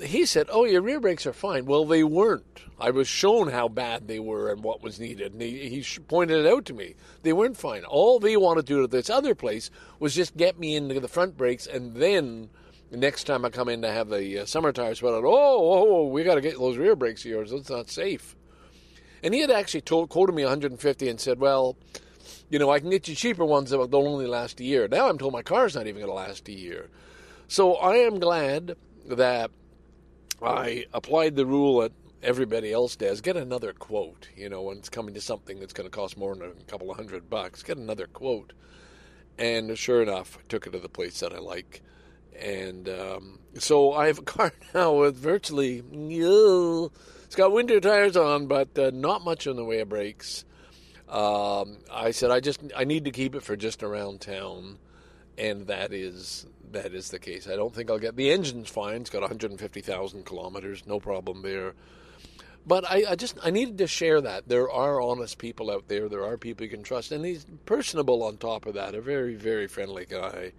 [0.00, 2.62] He said, "Oh, your rear brakes are fine." Well, they weren't.
[2.78, 6.44] I was shown how bad they were and what was needed, and he, he pointed
[6.44, 6.94] it out to me.
[7.22, 7.84] They weren't fine.
[7.84, 9.70] All they wanted to do at this other place
[10.00, 12.48] was just get me into the front brakes, and then
[12.90, 15.86] the next time I come in to have the uh, summer tires put oh, oh,
[15.88, 17.50] oh, we got to get those rear brakes of yours.
[17.50, 18.34] That's not safe.
[19.22, 21.76] And he had actually told, quoted me 150 and said, "Well."
[22.50, 24.86] you know, I can get you cheaper ones that will only last a year.
[24.86, 26.90] Now I'm told my car's not even going to last a year.
[27.48, 28.76] So I am glad
[29.06, 29.50] that
[30.44, 33.20] I applied the rule that everybody else does.
[33.20, 34.28] Get another quote.
[34.36, 36.90] You know, when it's coming to something that's going to cost more than a couple
[36.90, 38.52] of hundred bucks, get another quote.
[39.38, 41.82] And sure enough, I took it to the place that I like.
[42.38, 45.82] And um, so I have a car now with virtually,
[47.24, 50.44] it's got winter tires on, but uh, not much in the way of brakes.
[51.08, 54.78] Um, I said I just I need to keep it for just around town,
[55.36, 57.48] and that is that is the case.
[57.48, 59.02] I don't think I'll get the engine's fine.
[59.02, 61.74] It's got 150,000 kilometers, no problem there.
[62.66, 66.08] But I, I just I needed to share that there are honest people out there.
[66.08, 68.94] There are people you can trust, and he's personable on top of that.
[68.94, 70.52] A very very friendly guy.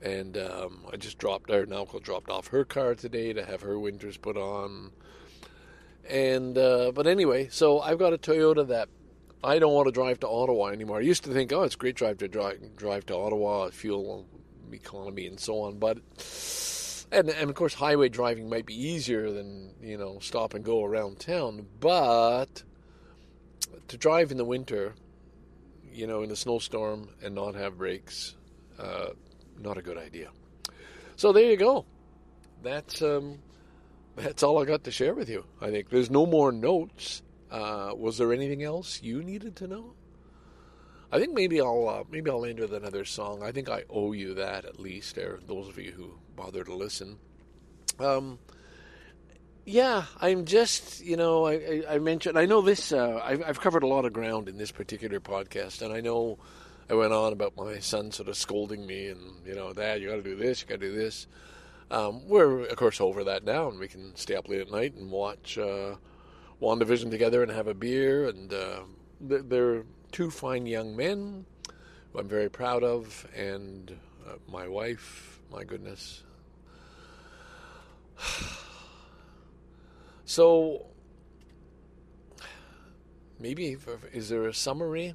[0.00, 1.66] And um, I just dropped her.
[1.66, 4.92] Naoko dropped off her car today to have her winters put on.
[6.08, 8.88] And uh, but anyway, so I've got a Toyota that
[9.42, 10.98] I don't want to drive to Ottawa anymore.
[10.98, 14.26] I used to think, oh, it's great drive to drive, drive to Ottawa, fuel
[14.72, 15.78] economy and so on.
[15.78, 15.98] But
[17.12, 20.84] and and of course, highway driving might be easier than you know stop and go
[20.84, 21.66] around town.
[21.80, 22.62] But
[23.88, 24.94] to drive in the winter,
[25.92, 28.34] you know, in a snowstorm and not have brakes,
[28.78, 29.08] uh,
[29.60, 30.30] not a good idea.
[31.16, 31.84] So there you go.
[32.62, 33.38] That's um,
[34.16, 35.44] that's all I got to share with you.
[35.60, 37.22] I think there's no more notes.
[37.50, 39.94] Uh, was there anything else you needed to know?
[41.14, 43.44] I think maybe I'll uh, maybe I'll end with another song.
[43.44, 46.74] I think I owe you that at least, or those of you who bother to
[46.74, 47.18] listen.
[48.00, 48.40] Um,
[49.64, 53.60] yeah, I'm just you know I, I, I mentioned I know this uh, I've, I've
[53.60, 56.36] covered a lot of ground in this particular podcast, and I know
[56.90, 60.08] I went on about my son sort of scolding me and you know Dad, you
[60.08, 61.28] got to do this, you got to do this.
[61.92, 64.96] Um, we're of course over that now, and we can stay up late at night
[64.96, 65.94] and watch uh,
[66.60, 68.80] WandaVision together and have a beer, and uh,
[69.20, 69.84] they're
[70.14, 71.44] two fine young men
[72.12, 76.22] who I'm very proud of, and uh, my wife, my goodness.
[80.26, 80.86] So,
[83.38, 83.76] maybe
[84.14, 85.14] is there a summary?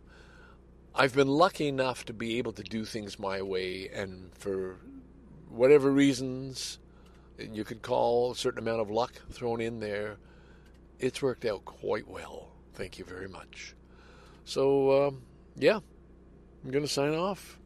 [0.93, 4.77] I've been lucky enough to be able to do things my way, and for
[5.49, 6.77] whatever reasons,
[7.39, 10.17] you could call a certain amount of luck thrown in there,
[10.99, 12.51] it's worked out quite well.
[12.75, 13.73] Thank you very much.
[14.49, 15.21] So, um,
[15.57, 15.77] yeah,
[16.63, 17.59] I'm going to sign off.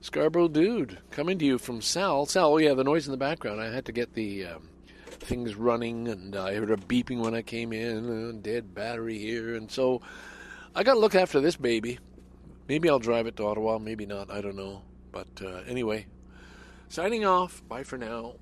[0.00, 2.26] Scarborough Dude, coming to you from Sal.
[2.26, 3.60] Sal, oh yeah, the noise in the background.
[3.60, 4.68] I had to get the um,
[5.08, 9.56] things running, and I heard a beeping when I came in, uh, dead battery here,
[9.56, 10.00] and so
[10.76, 11.98] I got to look after this baby.
[12.68, 14.82] Maybe I'll drive it to Ottawa, maybe not, I don't know.
[15.10, 16.06] But uh, anyway,
[16.88, 17.66] signing off.
[17.66, 18.34] Bye for now.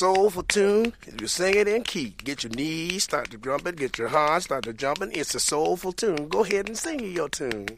[0.00, 0.94] Soulful tune.
[1.20, 4.64] You sing it in key, get your knees start to jumping, get your heart start
[4.64, 5.12] to jumping.
[5.12, 6.26] It's a soulful tune.
[6.28, 7.68] Go ahead and sing your tune.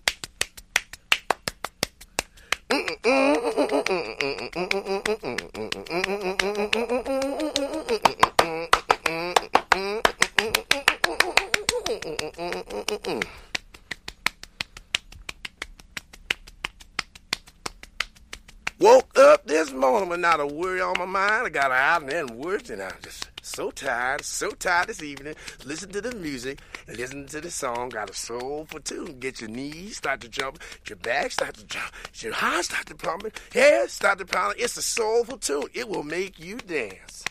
[20.22, 21.46] Not a worry on my mind.
[21.46, 25.34] I got out and then worked, and I'm just so tired, so tired this evening.
[25.66, 27.88] Listen to the music, listen to the song.
[27.88, 29.18] Got a soulful tune.
[29.18, 32.94] Get your knees start to jump, your back start to jump, your heart start to
[32.94, 34.62] pumping, hair start to pounding.
[34.62, 35.66] It's a soulful tune.
[35.74, 37.24] It will make you dance.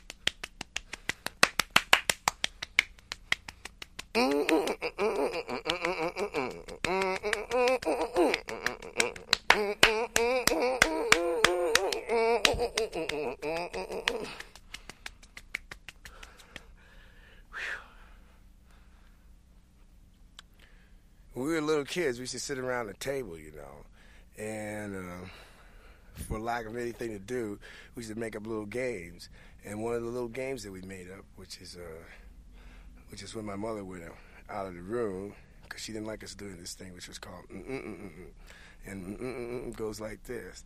[21.33, 24.95] When we were little kids, we used to sit around the table, you know, and
[24.95, 25.27] uh,
[26.27, 27.59] for lack of anything to do,
[27.95, 29.27] we used to make up little games.
[29.65, 32.03] And one of the little games that we made up, which is uh,
[33.09, 34.03] which is when my mother went
[34.49, 35.33] out of the room
[35.63, 38.31] because she didn't like us doing this thing, which was called mm-mm-mm-mm.
[38.87, 40.63] and mm-mm-mm goes like this.